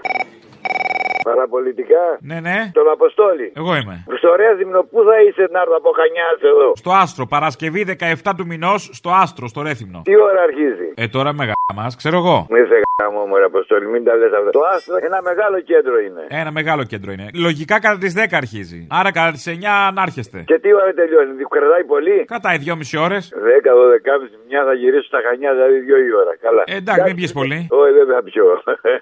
[1.30, 2.58] Παραπολιτικά; Ναι, ναι.
[2.72, 3.52] Τον Αποστόλη.
[3.56, 4.04] Εγώ είμαι.
[4.18, 6.72] Στο ωραία δίμνο, πού θα είσαι να έρθω από Χανιά εδώ.
[6.74, 7.82] Στο άστρο, Παρασκευή
[8.24, 10.00] 17 του μηνός, στο άστρο, στο Ρέθυμνο.
[10.04, 12.46] Τι ώρα αρχίζει; Ε, τώρα μεγάλα μας, ξέρω εγώ.
[12.50, 14.50] Μη σε γάμο, μωρέ Αποστόλη, μην τα λες αυτά.
[14.58, 16.22] Το άστρο ένα μεγάλο κέντρο είναι.
[16.40, 17.26] Ένα μεγάλο κέντρο είναι.
[17.46, 18.80] Λογικά κατά τις 10 αρχίζει.
[18.98, 20.38] Άρα κατά τις 9 να έρχεστε.
[20.50, 23.22] Και τι ώρα τελειώνει, κρατάει πολύ; Κρατάει 2,5 ώρες.
[23.34, 24.16] 10, 12,
[24.48, 26.32] μια θα γυρίσω στα Χανιά, δηλαδή 2 η ώρα.
[26.44, 26.62] Καλά.
[26.66, 27.58] Ε, εντάξει, μην πιει πολύ.
[27.80, 28.46] Όχι, δεν θα πιω.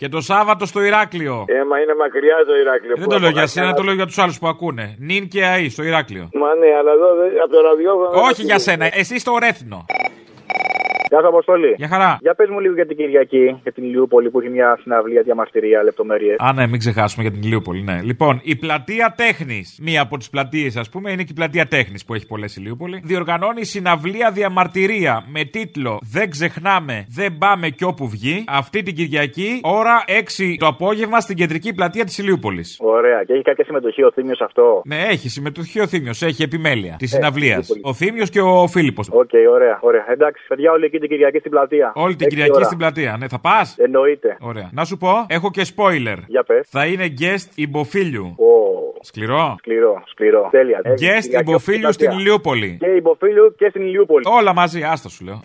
[0.02, 1.36] Και το Σάββατο στο Ηράκλειο.
[1.56, 2.94] Ε, μα είναι μακριά το Ηράκλειο.
[3.02, 4.84] Δεν το λέω για σένα, το λέω για τους άλλους που ακούνε.
[5.08, 6.24] Νιν και ΑΗ στο Ηράκλειο.
[6.42, 7.08] Μα ναι, αλλά εδώ
[7.44, 8.10] από το ραδιόφωνο.
[8.28, 9.78] Όχι για σένα, εσύ στο Ρέθυμνο.
[11.11, 11.75] Γεια σας, Αποστολή.
[11.76, 12.18] Γεια χαρά.
[12.20, 15.83] Για πες μου λίγο για την Κυριακή και την Ηλιούπολη που έχει μια συναυλία διαμαρτυρία,
[15.83, 16.37] λεπτομέρειες.
[16.38, 18.01] Α, ναι, μην ξεχάσουμε για την Ηλιούπολη, ναι.
[18.03, 22.05] Λοιπόν, η πλατεία Τέχνης, μία από τις πλατείες, ας πούμε, είναι και η πλατεία Τέχνης
[22.05, 23.01] που έχει πολλές Ηλιούπολη.
[23.05, 28.44] Διοργανώνει συναυλία διαμαρτυρία με τίτλο Δεν ξεχνάμε, δεν πάμε κι όπου βγει.
[28.49, 32.64] Αυτή την Κυριακή, ώρα 6 το απόγευμα στην κεντρική πλατεία της Ηλιούπολη.
[32.79, 33.25] Ωραία.
[33.25, 37.11] Και έχει κάποια συμμετοχή ο Θήμιος αυτό; Ναι, έχει συμμετοχή ο Θήμιος, έχει επιμέλεια της
[37.11, 37.68] συναυλίας.
[37.83, 39.09] Ο Θήμιος και ο Φίλιππος.
[39.12, 40.05] OK, okay, ωραία, ωραία.
[40.09, 41.92] Εντάξει, παιδιά, όλοι εκεί την Κυριακή στην πλατεία.
[41.94, 42.64] Όλη την Κυριακή ώρα.
[42.64, 44.36] στην πλατεία, ναι, θα πας; Εννοείται.
[44.40, 44.70] Ωραία.
[44.72, 46.18] Να σου πω, έχω και spoiler.
[46.26, 46.68] Για πες.
[46.70, 48.34] Θα είναι guest υποφίλιου.
[48.38, 48.98] Oh.
[49.02, 50.48] Σκληρό; Σκληρό, σκληρό.
[50.50, 50.80] Τέλεια.
[50.84, 52.76] Guest υποφίλιου στην Ηλιούπολη.
[52.80, 54.24] Και υποφίλιου και στην Ηλιούπολη.
[54.38, 55.40] Όλα μαζί, άστα σου λέω.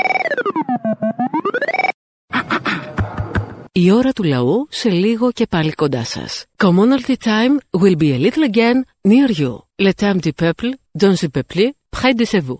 [3.72, 6.46] Η ώρα του λαού σε λίγο και πάλι κοντά σας.
[6.64, 8.78] Commonalty time will be a little again
[9.10, 9.54] near you.
[9.86, 10.70] Le temps du peuple,
[11.02, 12.60] dans le peuple, près de chez vous.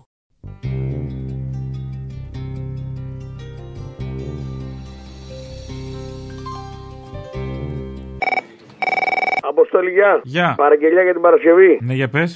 [9.56, 10.20] Αποστολή, γεια.
[10.22, 10.48] Γεια.
[10.56, 11.70] Παραγγελιά για την Παρασκευή.
[11.86, 12.34] Ναι, για πες.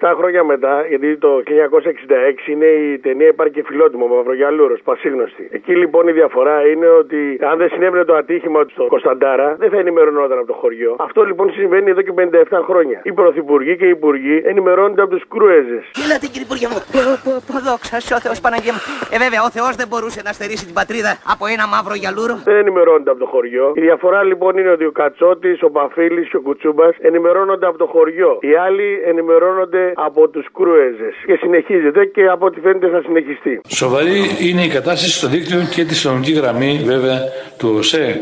[0.00, 5.48] 57 χρόνια μετά, γιατί το 1966 είναι η ταινία Υπάρχει και φιλότιμο Μαυρογιαλούρος, πασίγνωστη.
[5.50, 9.70] Εκεί λοιπόν η διαφορά είναι ότι αν δεν συνέβαινε το ατύχημα του στο Κωνσταντάρα, δεν
[9.70, 10.96] θα ενημερωνόταν από το χωριό.
[10.98, 13.00] Αυτό λοιπόν συμβαίνει εδώ και 57 χρόνια.
[13.02, 15.80] Οι πρωθυπουργοί και οι υπουργοί ενημερώνονται από τους κρούεζε.
[16.04, 16.78] Ελάτε κύριε Υπουργέ μου.
[17.66, 18.80] Δόξα ο Θεός Παναγία μου.
[19.14, 22.34] Ε, βέβαια, ο Θεός δεν μπορούσε να στερήσει την πατρίδα από ένα μαύρο γιαλούρο.
[22.44, 23.72] Δεν ενημερώνονται από το χωριό.
[23.74, 27.86] Η διαφορά λοιπόν είναι ότι ο Κατσότης, ο Παφίλης και ο Κουτσούμπα ενημερώνονται από το
[27.86, 28.38] χωριό.
[28.40, 31.14] Οι άλλοι ενημερώνονται από τους κρούεζες.
[31.26, 33.60] Και συνεχίζεται και από ό,τι φαίνεται θα συνεχιστεί.
[33.68, 37.18] Σοβαρή είναι η κατάσταση στο δίκτυο και τη συνολική γραμμή βέβαια
[37.58, 38.20] του ΟΣΕ.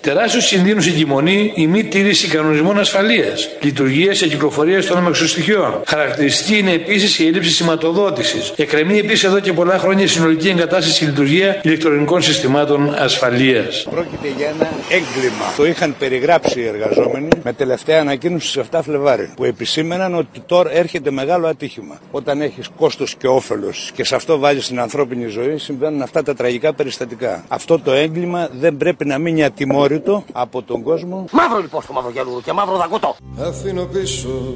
[0.00, 5.82] Τεράστιος κινδύνου εγκυμονεί η μη τήρηση κανονισμών ασφαλείας, λειτουργίας και κυκλοφορίας των αμαξοστοιχείων.
[5.86, 8.52] Χαρακτηριστική είναι επίσης η έλλειψη σηματοδότησης.
[8.56, 13.86] Εκκρεμεί επίσης εδώ και πολλά χρόνια η συνολική εγκατάσταση και λειτουργία ηλεκτρονικών συστημάτων ασφαλείας.
[13.90, 15.46] Πρόκειται για ένα έγκλημα.
[15.56, 20.70] Το είχαν περιγράψει οι εργαζόμενοι με τελευταία ανακοίνωση στι 7 Φλεβάρι, που επισήμεναν ότι τώρα
[20.70, 21.98] έρχεται μεγάλο ατύχημα.
[22.10, 26.34] Όταν έχεις κόστος και όφελος και σε αυτό βάλει την ανθρώπινη ζωή, συμβαίνουν αυτά τα
[26.34, 27.44] τραγικά περιστατικά.
[27.48, 31.24] Αυτό το έγκλημα δεν πρέπει να μείνει ατιμόρυτο από τον κόσμο.
[31.32, 33.16] Μαύρο λοιπόν στο μαύρο γυαλούρο και μαύρο δαγκωτό.
[33.38, 34.54] Αφήνω πίσω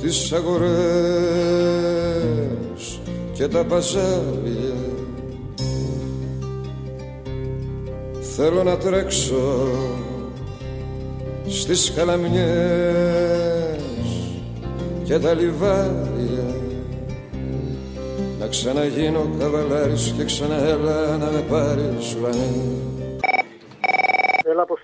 [0.00, 0.70] τις αγορές
[3.32, 4.72] και τα παζάρια
[8.36, 9.68] Θέλω να τρέξω
[11.60, 12.42] στις καλαμιές
[15.04, 16.54] και τα λιβάρια
[18.38, 23.01] να ξαναγίνω καβαλάρης και ξαναέλα να με πάρεις ουρανέ Έλα,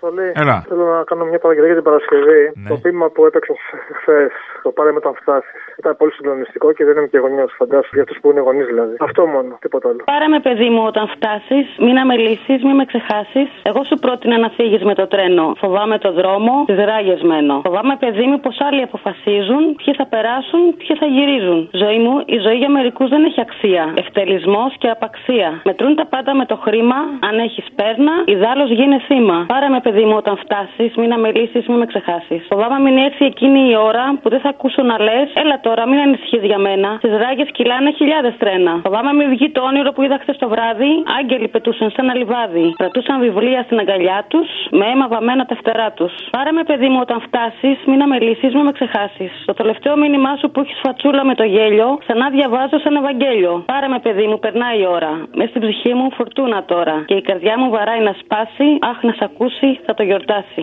[0.00, 0.28] Αποστολή.
[0.42, 0.56] Έλα.
[0.68, 2.42] Θέλω να κάνω μια παραγγελία για την Παρασκευή.
[2.54, 2.68] Ναι.
[2.70, 3.52] Το ποίημα που έπαιξε
[3.98, 4.32] χθες,
[4.62, 5.52] το πάρε με όταν φτάσει.
[5.80, 8.94] Ήταν πολύ συγκλονιστικό και δεν είμαι και γονιός, φαντάσου, για αυτούς που είναι γονείς δηλαδή.
[9.00, 10.02] Αυτό μόνο, τίποτα άλλο.
[10.12, 13.48] Πάρε με, παιδί μου, όταν φτάσεις, μην αμελήσεις, μην με ξεχάσεις.
[13.62, 15.44] Εγώ σου πρότεινα να φύγεις με το τρένο.
[15.62, 17.60] Φοβάμαι το δρόμο, τι ράγε μένω.
[17.64, 21.68] Φοβάμαι, παιδί μου, πως άλλοι αποφασίζουν ποιοι θα περάσουν, ποιοι θα γυρίζουν.
[21.82, 23.84] Ζωή μου, η ζωή για μερικούς δεν έχει αξία.
[24.02, 25.60] Ευτελισμό και απαξία.
[25.64, 29.44] Μετρούν τα πάντα με το χρήμα, αν έχεις πέρνα, ιδάλω γίνε θύμα.
[29.48, 32.40] Πάρε με, παιδί μου, όταν φτάσεις, μην αμελήσεις, μην με ξεχάσεις.
[32.50, 35.98] Φοβάμαι μην έρθει εκείνη η ώρα που δεν θα ακούσω να λες, έλα τώρα, μην
[36.06, 36.88] ανησυχείς για μένα.
[37.02, 38.72] Στις ράγες κυλάνε χιλιάδες τρένα.
[38.84, 42.72] Φοβάμαι μην βγει το όνειρο που είδα χθες το βράδυ, άγγελοι πετούσαν σε ένα λιβάδι.
[42.76, 46.12] Κρατούσαν βιβλία στην αγκαλιά τους, με αίμα βαμμένα τα φτερά τους.
[46.30, 49.32] Πάρε με, παιδί μου, όταν φτάσεις, μην αμελήσεις, μην με ξεχάσεις.
[49.46, 53.62] Το τελευταίο μήνυμά σου που έχεις φατσούλα με το γέλιο, ξανά διαβάζω σαν Ευαγγέλιο.
[53.72, 55.12] Πάρε με, παιδί μου, περνάει η ώρα.
[55.34, 56.96] Μες στην ψυχή μου φουρτούνα τώρα.
[57.06, 60.62] Και η καρδιά μου βαράει να σπάσει, αχ να σ' ακούσει, θα το γιορτάσει.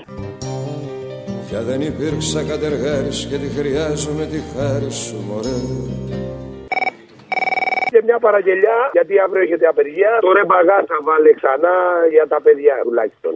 [1.47, 5.57] Πια δεν υπήρξα κατεργάρης και τη χρειάζομαι τη χάρη σου μωρέ
[7.91, 10.11] Και μια παραγγελιά, γιατί αύριο έχετε απεργία.
[10.21, 11.77] Το ρε μπαγάσα βάλε ξανά
[12.15, 13.33] για τα παιδιά τουλάχιστον.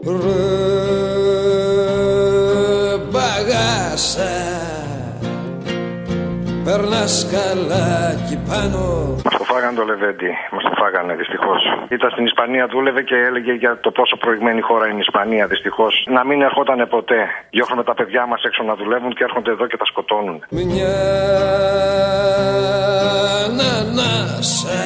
[3.11, 4.31] Μπαγάσα
[6.63, 10.31] Περνάς καλά εκεί πάνω Μας το φάγανε το Λεβέντι.
[10.53, 11.61] Μας το φάγανε δυστυχώς.
[11.95, 15.47] Ήταν στην Ισπανία, δούλευε και έλεγε για το πόσο προηγμένη χώρα είναι η Ισπανία.
[15.53, 15.93] Δυστυχώς.
[16.17, 17.21] Να μην ερχόταν ποτέ.
[17.49, 20.37] Διώχνουμε τα παιδιά μας έξω να δουλεύουν και έρχονται εδώ και τα σκοτώνουν.
[20.49, 20.93] Μια
[23.79, 24.79] ανάσα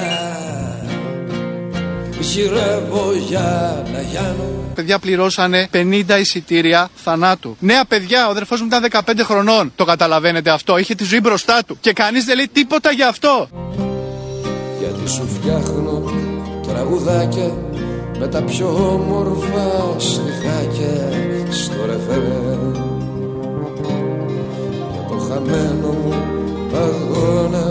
[2.34, 7.56] Γυρεύω για να γιάνω Παιδιά πληρώσανε 50 εισιτήρια θανάτου.
[7.60, 9.72] Νέα παιδιά, ο αδερφός μου ήταν 15 χρονών.
[9.76, 10.78] Το καταλαβαίνετε αυτό.
[10.78, 11.78] Είχε τη ζωή μπροστά του.
[11.82, 13.48] Και κανείς δεν λέει τίποτα για αυτό.
[15.04, 15.96] Γιατί σου φτιάχνω
[16.68, 17.50] τραγουδάκια
[18.20, 19.66] με τα πιο όμορφα
[20.00, 20.96] στιχάκια
[21.62, 22.56] στο ρεφερέ
[24.92, 26.14] Για το χαμένο μου
[26.86, 27.66] αγώνα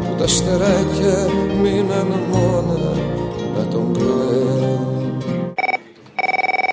[0.00, 1.16] που τα στεράκια
[1.62, 2.78] μείναν μόνα
[3.56, 4.66] να τον κλαίω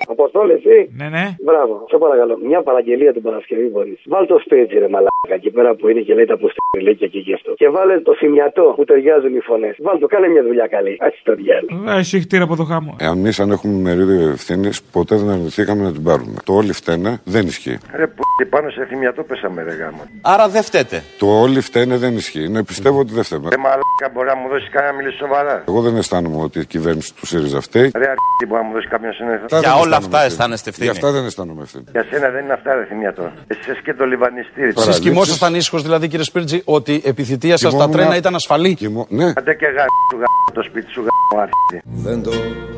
[0.08, 1.24] Αποστόλη, εσύ; Ναι, ναι.
[1.44, 2.38] Μπράβο, σε παρακαλώ.
[2.48, 4.00] Μια παραγγελία την Παρασκευή μπορείς.
[4.06, 6.38] Βάλ το stage ρε μαλάκα εκεί πέρα που είναι και λέει τα
[6.74, 7.50] αποστολίκια και γι' αυτό.
[7.60, 9.74] Και βάλε το θυμιατό που ταιριάζουν οι φωνές.
[9.86, 10.94] Βάλ το, κάνε μια δουλειά καλή.
[11.06, 11.98] Α το διάλογο.
[11.98, 12.96] Εσύ χτύρα από το χάμο.
[13.12, 16.36] Εμείς, αν έχουμε μερίδιο ευθύνης, ποτέ δεν αρνηθήκαμε να την πάρουμε.
[16.44, 17.78] Το όλοι φταίνε δεν ισχύει.
[18.00, 20.02] Ρε που πάνω σε θυμιατό πέσαμε ρε γάμο.
[20.22, 21.02] Άρα δεν φταίτε.
[21.18, 22.48] Το όλοι φταίνε δεν ισχύει.
[22.48, 23.48] Ναι, πιστεύω ότι δεν φταίμε.
[23.50, 25.64] Ρε μαλάκα μπορεί να μου δώσει κανένα να μιλήσει σοβαρά.
[25.68, 27.90] Εγώ δεν αισθάνομαι ότι η κυβέρνηση του ΣΥΡΙΖΑ φταίει.
[27.94, 29.44] Ρε αρκετή μπορεί να μου δώσει κάποιο συνέδριο.
[29.44, 30.32] Αυτά Για δεν όλα αισθάνομαι αυτά ευθύνη.
[30.32, 30.88] αισθάνεστε ευθύνη.
[30.88, 31.84] Για αυτά δεν αισθάνομαι ευθύνη.
[31.90, 33.32] Για σένα δεν είναι αυτά ρε θυμιατό.
[33.46, 34.72] Εσύ και το λιβανιστήρι.
[34.76, 38.74] Εσείς κοιμόσασταν ήσυχος δηλαδή κύριε Σπίρτζη; Ότι επί θητεία σας τα Κοιμόμουν- τρένα ήταν ασφαλή.
[38.74, 39.32] Κοιμώ- Ναι.
[39.36, 41.82] Άντε και γάμο σου γάμο το σπίτι σου γάμο αρχίδι.
[42.04, 42.30] Δεν το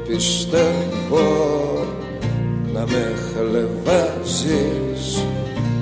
[0.08, 1.24] πιστεύω
[2.74, 5.24] να με χλεβάζεις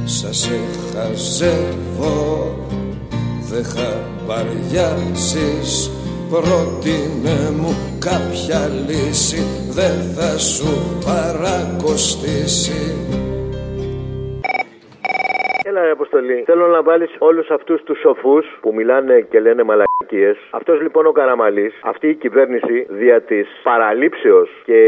[0.05, 0.61] Σας σε
[0.95, 2.55] χαζεύω
[3.51, 5.91] Δεν χαμπαριάζεις
[6.31, 12.95] Πρότεινε μου κάποια λύση Δεν θα σου παρακοστήσει
[15.75, 16.43] Έλα, ρε Αποστολή.
[16.47, 20.37] Θέλω να βάλεις όλους αυτούς τους σοφούς που μιλάνε και λένε μαλακίες.
[20.51, 24.81] Αυτός λοιπόν ο Καραμαλής, αυτή η κυβέρνηση δια της παραλήψεως και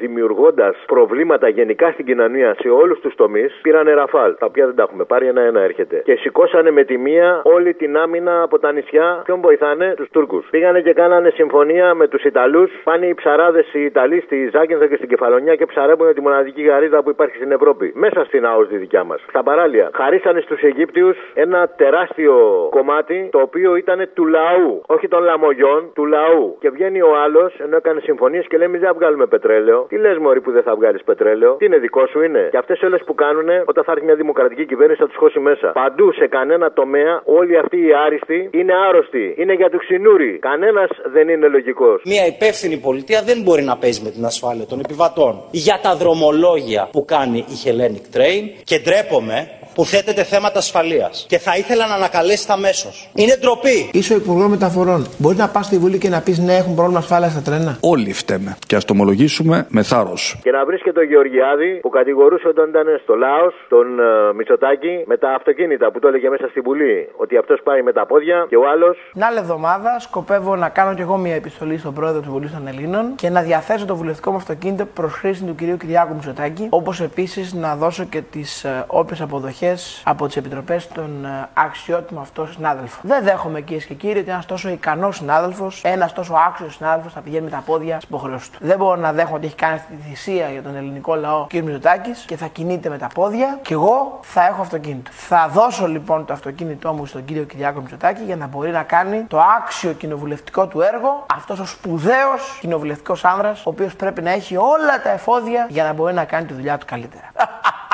[0.00, 4.34] δημιουργώντας προβλήματα γενικά στην κοινωνία σε όλους τους τομείς, πήρανε ραφάλ.
[4.38, 6.02] Τα οποία δεν τα έχουμε πάρει, ένα-ένα έρχεται.
[6.04, 9.22] Και σηκώσανε με τη μία όλη την άμυνα από τα νησιά.
[9.24, 10.46] Ποιον βοηθάνε, τους Τούρκους.
[10.50, 12.70] Πήγανε και κάνανε συμφωνία με τους Ιταλούς.
[12.84, 17.02] Πάνε οι ψαράδες οι Ιταλοί στη Ζάκυνθα και στην Κεφαλονιά και ψαρεύουν τη μοναδική γαρίδα
[17.02, 17.92] που υπάρχει στην Ευρώπη.
[17.94, 19.24] Μέσα στην ΑΟΣ τη δικιά μας.
[19.28, 19.90] Στα παράλια.
[20.18, 22.34] Χαρίσανε στους Αιγύπτιους ένα τεράστιο
[22.70, 24.82] κομμάτι το οποίο ήταν του λαού.
[24.86, 26.56] Όχι των λαμογιών, του λαού.
[26.60, 29.86] Και βγαίνει ο άλλος ενώ έκανε συμφωνίες και λέει: Εμεί δεν θα βγάλουμε πετρέλαιο.
[29.88, 32.82] Τι λες, Μωρή που δεν θα βγάλεις πετρέλαιο; Τι είναι δικό σου είναι; Και αυτές
[32.82, 35.68] όλες που κάνουν όταν θα έρθει μια δημοκρατική κυβέρνηση θα τους χώσει μέσα.
[35.82, 39.34] Παντού σε κανένα τομέα όλοι αυτοί οι άριστοι είναι άρρωστοι.
[39.38, 40.38] Είναι για τους ξυνούρι.
[40.38, 42.02] Κανένας δεν είναι λογικός.
[42.04, 45.34] Μια υπεύθυνη πολιτεία δεν μπορεί να παίζει με την ασφάλεια των επιβατών.
[45.50, 49.38] Για τα δρομολόγια που κάνει η Hellenic Train και ντρέπομαι
[49.78, 51.26] που θέτεται θέματα ασφαλείας.
[51.28, 52.88] Και θα ήθελα να ανακαλέσετε αμέσω.
[53.14, 53.78] Είναι ντροπή.
[53.92, 55.06] Είσαι ο Υπουργός Μεταφορών.
[55.18, 57.76] Μπορεί να πας στη Βουλή και να πεις ναι, έχουν πρόβλημα ασφάλεια στα τρένα.
[57.80, 58.56] Όλοι φταίμε.
[58.66, 60.38] Και ας το ομολογήσουμε με θάρρος.
[60.42, 64.94] Και να βρει και τον Γεωργιάδη που κατηγορούσε όταν ήταν στο Λάος, τον uh, Μητσοτάκη,
[65.06, 67.08] με τα αυτοκίνητα που το έλεγε μέσα στη Βουλή.
[67.16, 68.96] Ότι αυτός πάει με τα πόδια και ο άλλο.
[69.12, 72.66] Την άλλη εβδομάδα σκοπεύω να κάνω κι εγώ μια επιστολή στον πρόεδρο τη Βουλής των
[72.66, 76.66] Ελλήνων και να διαθέσω το βουλευτικό μου αυτοκίνητο προς χρήση του κυρίου Κυριάκου Μητσοτάκη.
[76.70, 82.22] Όπως επίσης να δώσω και τις όποιες αποδοχές κάποιε από τις επιτροπές των ε, αξιότιμων
[82.22, 83.00] αυτών συνάδελφων.
[83.02, 87.20] Δεν δέχομαι κυρίες και κύριοι ότι ένας τόσο ικανός συνάδελφος, ένας τόσο άξιος συνάδελφος θα
[87.20, 88.58] πηγαίνει με τα πόδια στις υποχρεώσεις του.
[88.60, 91.52] Δεν μπορώ να δέχομαι ότι έχει κάνει αυτή τη θυσία για τον ελληνικό λαό κ.
[91.52, 95.10] Μητσοτάκης και θα κινείται με τα πόδια και εγώ θα έχω αυτοκίνητο.
[95.12, 99.24] Θα δώσω λοιπόν το αυτοκίνητό μου στον κύριο Κυριάκο Μητσοτάκη για να μπορεί να κάνει
[99.28, 104.56] το άξιο κοινοβουλευτικό του έργο, αυτός ο σπουδαίος κοινοβουλευτικός άνδρας, ο οποίος πρέπει να έχει
[104.56, 107.30] όλα τα εφόδια για να μπορεί να κάνει τη δουλειά του καλύτερα.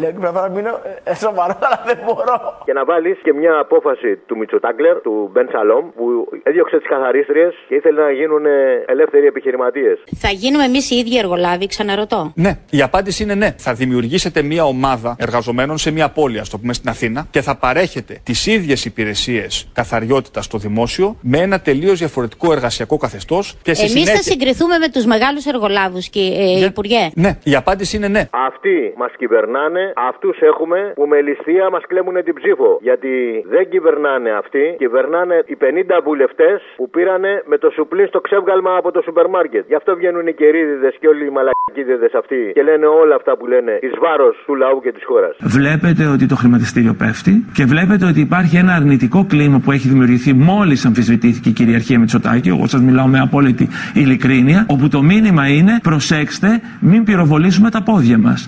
[0.00, 2.36] Λέω και πρέπει να μείνω ε, σοβαρό, αλλά δεν μπορώ.
[2.64, 6.04] Και να βάλεις και μια απόφαση του Μητσοτάγκλερ, του Μπεν Σαλόμ, που
[6.42, 8.44] έδιωξε τις καθαρίστριε και ήθελε να γίνουν
[8.86, 9.98] ελεύθεροι επιχειρηματίες.
[10.16, 12.32] Θα γίνουμε εμείς οι ίδιοι εργολάβοι, ξαναρωτώ.
[12.34, 13.54] Ναι, η απάντηση είναι ναι.
[13.58, 17.56] Θα δημιουργήσετε μια ομάδα εργαζομένων σε μια πόλη, ας το πούμε στην Αθήνα, και θα
[17.56, 23.56] παρέχετε τις ίδιες υπηρεσίες καθαριότητας στο δημόσιο με ένα τελείως διαφορετικό εργασιακό καθεστώς.
[23.64, 24.14] Εμείς συνέχεια...
[24.14, 26.20] θα συγκριθούμε με τους μεγάλους εργολάβους, ε,
[26.58, 26.64] ναι.
[26.64, 27.10] Υπουργέ.
[27.14, 28.28] Ναι, η απάντηση είναι ναι.
[28.30, 29.73] Αυτοί μας κυβερνάνε
[30.10, 32.78] αυτούς έχουμε που με ληστεία μας κλέμουν την ψήφο.
[32.88, 33.12] Γιατί
[33.54, 38.90] δεν κυβερνάνε αυτοί, κυβερνάνε οι 50 βουλευτές που πήρανε με το σουπλί στο ξεύγαλμα από
[38.90, 39.64] το σούπερ μάρκετ.
[39.66, 43.46] Γι' αυτό βγαίνουν οι κερίδιδες και όλοι οι μαλακίδιδες αυτοί και λένε όλα αυτά που
[43.46, 45.36] λένε εις βάρος του λαού και της χώρας.
[45.40, 50.32] Βλέπετε ότι το χρηματιστήριο πέφτει και βλέπετε ότι υπάρχει ένα αρνητικό κλίμα που έχει δημιουργηθεί
[50.32, 52.48] μόλις αμφισβητήθηκε η κυριαρχία Μητσοτάκη.
[52.48, 54.66] Εγώ σας μιλάω με απόλυτη ειλικρίνεια.
[54.68, 56.48] Όπου το μήνυμα είναι προσέξτε,
[56.80, 58.44] μην πυροβολήσουμε τα πόδια μας.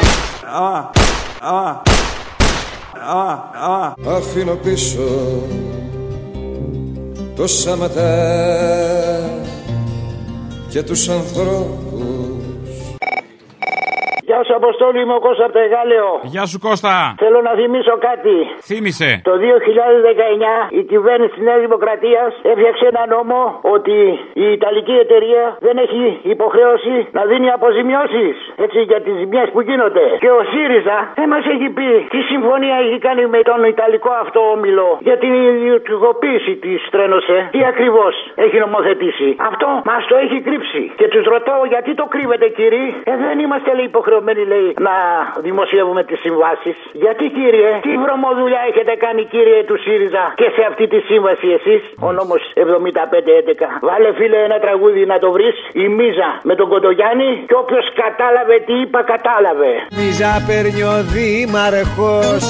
[4.06, 5.08] Αφήνω πίσω
[7.36, 9.30] το σαματά
[10.68, 12.35] και τους ανθρώπους
[14.36, 16.08] Γεια σου, Αποστόλη, είμαι ο Κώστας από το Εγάλεο.
[16.34, 16.94] Γεια σου, Κώστα.
[17.22, 18.36] Θέλω να θυμίσω κάτι.
[18.68, 19.08] Θύμησε.
[19.28, 23.40] Το 2019 η κυβέρνηση της Νέας Δημοκρατίας έφτιαξε ένα νόμο
[23.74, 23.96] ότι
[24.44, 30.04] η Ιταλική εταιρεία δεν έχει υποχρέωση να δίνει αποζημιώσεις έτσι για τις ζημιές που γίνονται.
[30.22, 34.40] Και ο ΣΥΡΙΖΑ δεν μα έχει πει τι συμφωνία έχει κάνει με τον Ιταλικό αυτό
[34.56, 37.38] όμιλο για την ιδιωτικοποίηση της Τρένωσε.
[37.54, 38.14] Τι ακριβώς
[38.46, 39.28] έχει νομοθετήσει.
[39.50, 40.82] Αυτό μας το έχει κρύψει.
[40.98, 42.86] Και τους ρωτάω γιατί το κρύβετε, κύριε.
[43.10, 44.96] Ε, δεν είμαστε λέει υποχρεωμένοι λέει να
[45.46, 46.76] δημοσιεύουμε τις συμβάσεις.
[46.92, 51.82] Γιατί κύριε, τι βρωμοδουλειά έχετε κάνει κύριε του ΣΥΡΙΖΑ και σε αυτή τη σύμβαση εσείς,
[52.06, 53.68] ο νόμος 7511.
[53.88, 58.56] Βάλε φίλε ένα τραγούδι να το βρεις, η Μίζα με τον Κοντογιάννη και όποιος κατάλαβε
[58.66, 59.72] τι είπα, κατάλαβε.
[59.98, 62.44] Μίζα παίρνει ο Δήμαρχος,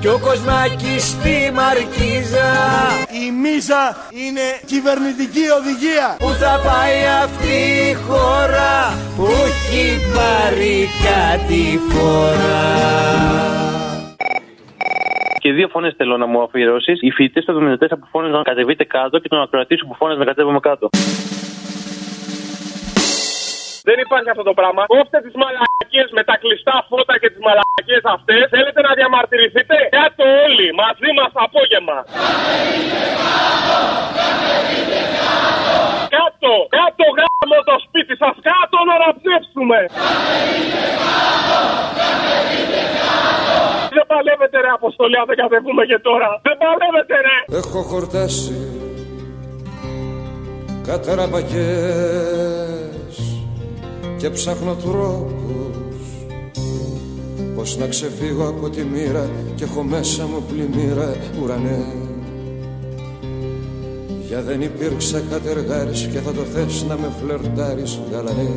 [0.05, 2.51] και ο Κοσμάκης στη Μαρκίζα
[3.23, 3.83] Η μίζα
[4.23, 7.57] είναι κυβερνητική οδηγία Πού θα πάει αυτή
[7.91, 8.75] η χώρα
[9.17, 9.85] που έχει
[10.17, 10.77] πάρει
[11.09, 12.63] κάτι φορά
[15.43, 16.99] και δύο φωνές θέλω να μου αφιερώσεις.
[17.01, 20.19] Οι φοιτητές του 74 που φώναζαν να κατεβείτε κάτω και τον ακροατή σου που φώναζε
[20.19, 20.89] να κατέβουμε κάτω.
[23.89, 24.83] Δεν υπάρχει αυτό το πράγμα.
[24.95, 28.43] Κόφτε τις μαλακίες με τα κλειστά φώτα και τις μαλακίες αυτές.
[28.55, 31.99] Θέλετε να διαμαρτυρηθείτε; Κάτω όλοι μαζί μας απόγευμα.
[36.17, 38.35] Κάτω, κάτω γάμο το σπίτι σας.
[38.51, 39.79] Κάτω να ραψεύσουμε.
[43.97, 46.29] Δεν παλεύετε ρε αποστολή αν δεν κατεβούμε και τώρα.
[46.47, 47.37] Δεν παλεύετε ρε.
[47.61, 48.55] Έχω χορτάσει
[50.91, 52.94] καταραμπακές
[54.25, 55.77] και ψάχνω τρόπους
[57.57, 61.85] πως να ξεφύγω από τη μοίρα και έχω μέσα μου πλημμύρα ουρανέ.
[64.27, 68.51] Για δεν υπήρξα κατεργάρης και θα το θες να με φλερτάρεις γαλανέ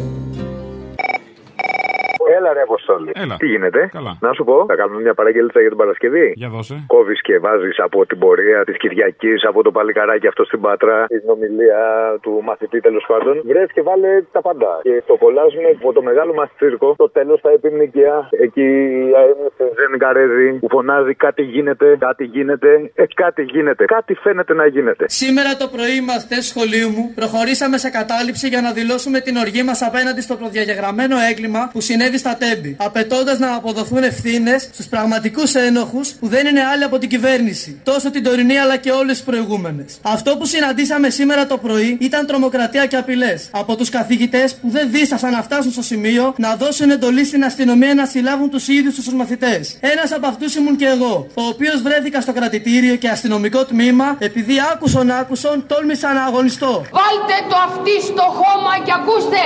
[2.47, 3.11] Έλα ρε Αποστόλη.
[3.23, 3.35] Έλα.
[3.41, 4.17] Τι γίνεται; Καλά.
[4.19, 6.27] Να σου πω, θα κάνουμε μια παραγγελίτσα για την Παρασκευή.
[6.35, 6.83] Για δώσε.
[6.87, 11.29] Κόβεις και βάζεις από την πορεία της Κυριακής, από το παλικαράκι αυτό στην Πάτρα, την
[11.35, 11.81] ομιλία
[12.21, 13.41] του μαθητή τέλος πάντων.
[13.45, 14.79] Βρες και βάλε τα παντά.
[14.81, 16.95] Και το κολλάζουμε από το μεγάλο μας τσίρκο.
[16.97, 18.29] Το τέλος θα επιμνικία.
[18.31, 22.91] Εκεί η Ζεν Καρέζη που φωνάζει κάτι γίνεται, κάτι γίνεται.
[22.95, 23.85] Ε, κάτι γίνεται.
[23.85, 25.05] Κάτι φαίνεται να γίνεται.
[25.07, 29.63] Σήμερα το πρωί οι μαθητέ σχολείου μου προχωρήσαμε σε κατάληψη για να δηλώσουμε την οργή
[29.63, 35.53] μας απέναντι στο προδιαγεγραμμένο έγκλημα που συνέβη στα Τέμπη, απαιτώντας να αποδοθούν ευθύνες στους πραγματικούς
[35.53, 39.25] ένοχους που δεν είναι άλλοι από την κυβέρνηση, τόσο την τωρινή αλλά και όλες τις
[39.25, 39.97] προηγούμενες.
[40.01, 44.91] Αυτό που συναντήσαμε σήμερα το πρωί ήταν τρομοκρατία και απειλές από τους καθηγητές που δεν
[44.91, 49.13] δίστασαν να φτάσουν στο σημείο να δώσουν εντολή στην αστυνομία να συλλάβουν τους ίδιους τους
[49.13, 49.61] μαθητέ.
[49.79, 54.55] Ένας από αυτούς ήμουν και εγώ, ο οποίος βρέθηκα στο κρατητήριο και αστυνομικό τμήμα επειδή
[54.73, 56.85] άκουσον άκουσον τόλμησα να αγωνιστώ.
[56.91, 59.41] Βάλτε το αυτή στο χώμα και ακούστε.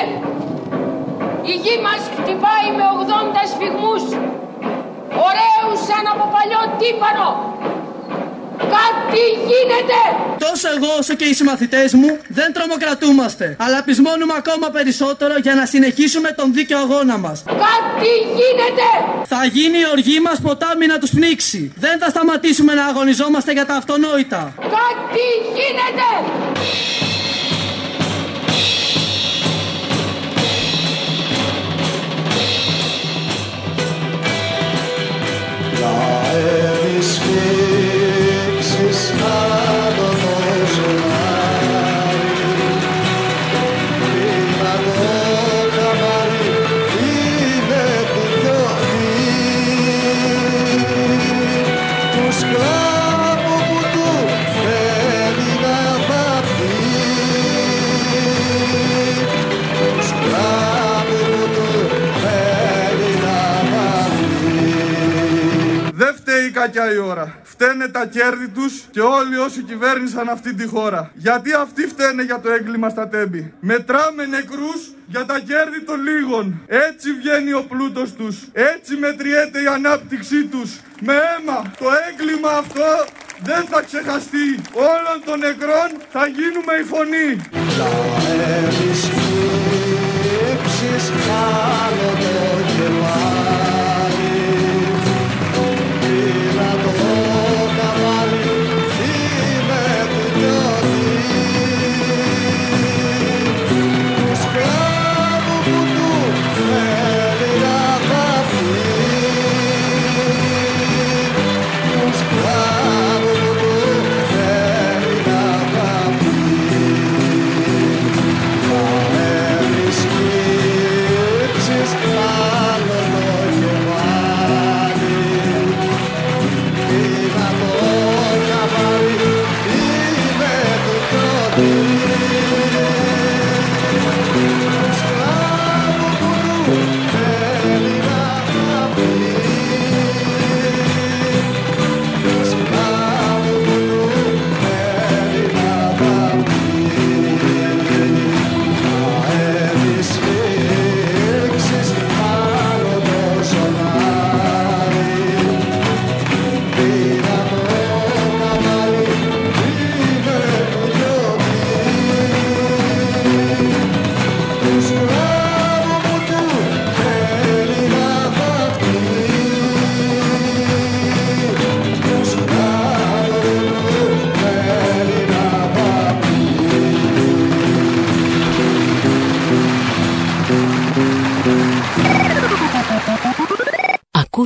[1.43, 4.03] Η γη μας χτυπάει με 80 σφιγμούς.
[5.27, 7.27] Ωραίους σαν από παλιό τύπανο.
[8.77, 9.99] Κάτι γίνεται!
[10.37, 15.65] Τόσο εγώ όσο και οι συμμαθητές μου δεν τρομοκρατούμαστε, αλλά πεισμώνουμε ακόμα περισσότερο για να
[15.65, 17.43] συνεχίσουμε τον δίκαιο αγώνα μας.
[17.45, 18.87] Κάτι γίνεται!
[19.25, 21.73] Θα γίνει η οργή μας ποτάμι να τους πνίξει.
[21.75, 24.53] Δεν θα σταματήσουμε να αγωνιζόμαστε για τα αυτονόητα.
[24.57, 25.25] Κάτι
[25.55, 26.09] γίνεται!
[36.31, 36.80] Δεν
[66.61, 67.39] κακιά η ώρα.
[67.43, 71.11] Φταίνε τα κέρδη τους και όλοι όσοι κυβέρνησαν αυτή τη χώρα.
[71.13, 73.53] Γιατί αυτοί φταίνε για το έγκλημα στα τέμπη.
[73.59, 76.61] Μετράμε νεκρούς για τα κέρδη των λίγων.
[76.67, 78.35] Έτσι βγαίνει ο πλούτος τους.
[78.53, 80.69] Έτσι μετριέται η ανάπτυξή τους.
[80.99, 81.71] Με αίμα.
[81.79, 82.89] Το έγκλημα αυτό
[83.43, 84.47] δεν θα ξεχαστεί.
[84.73, 87.29] Όλων των νεκρών θα γίνουμε η φωνή.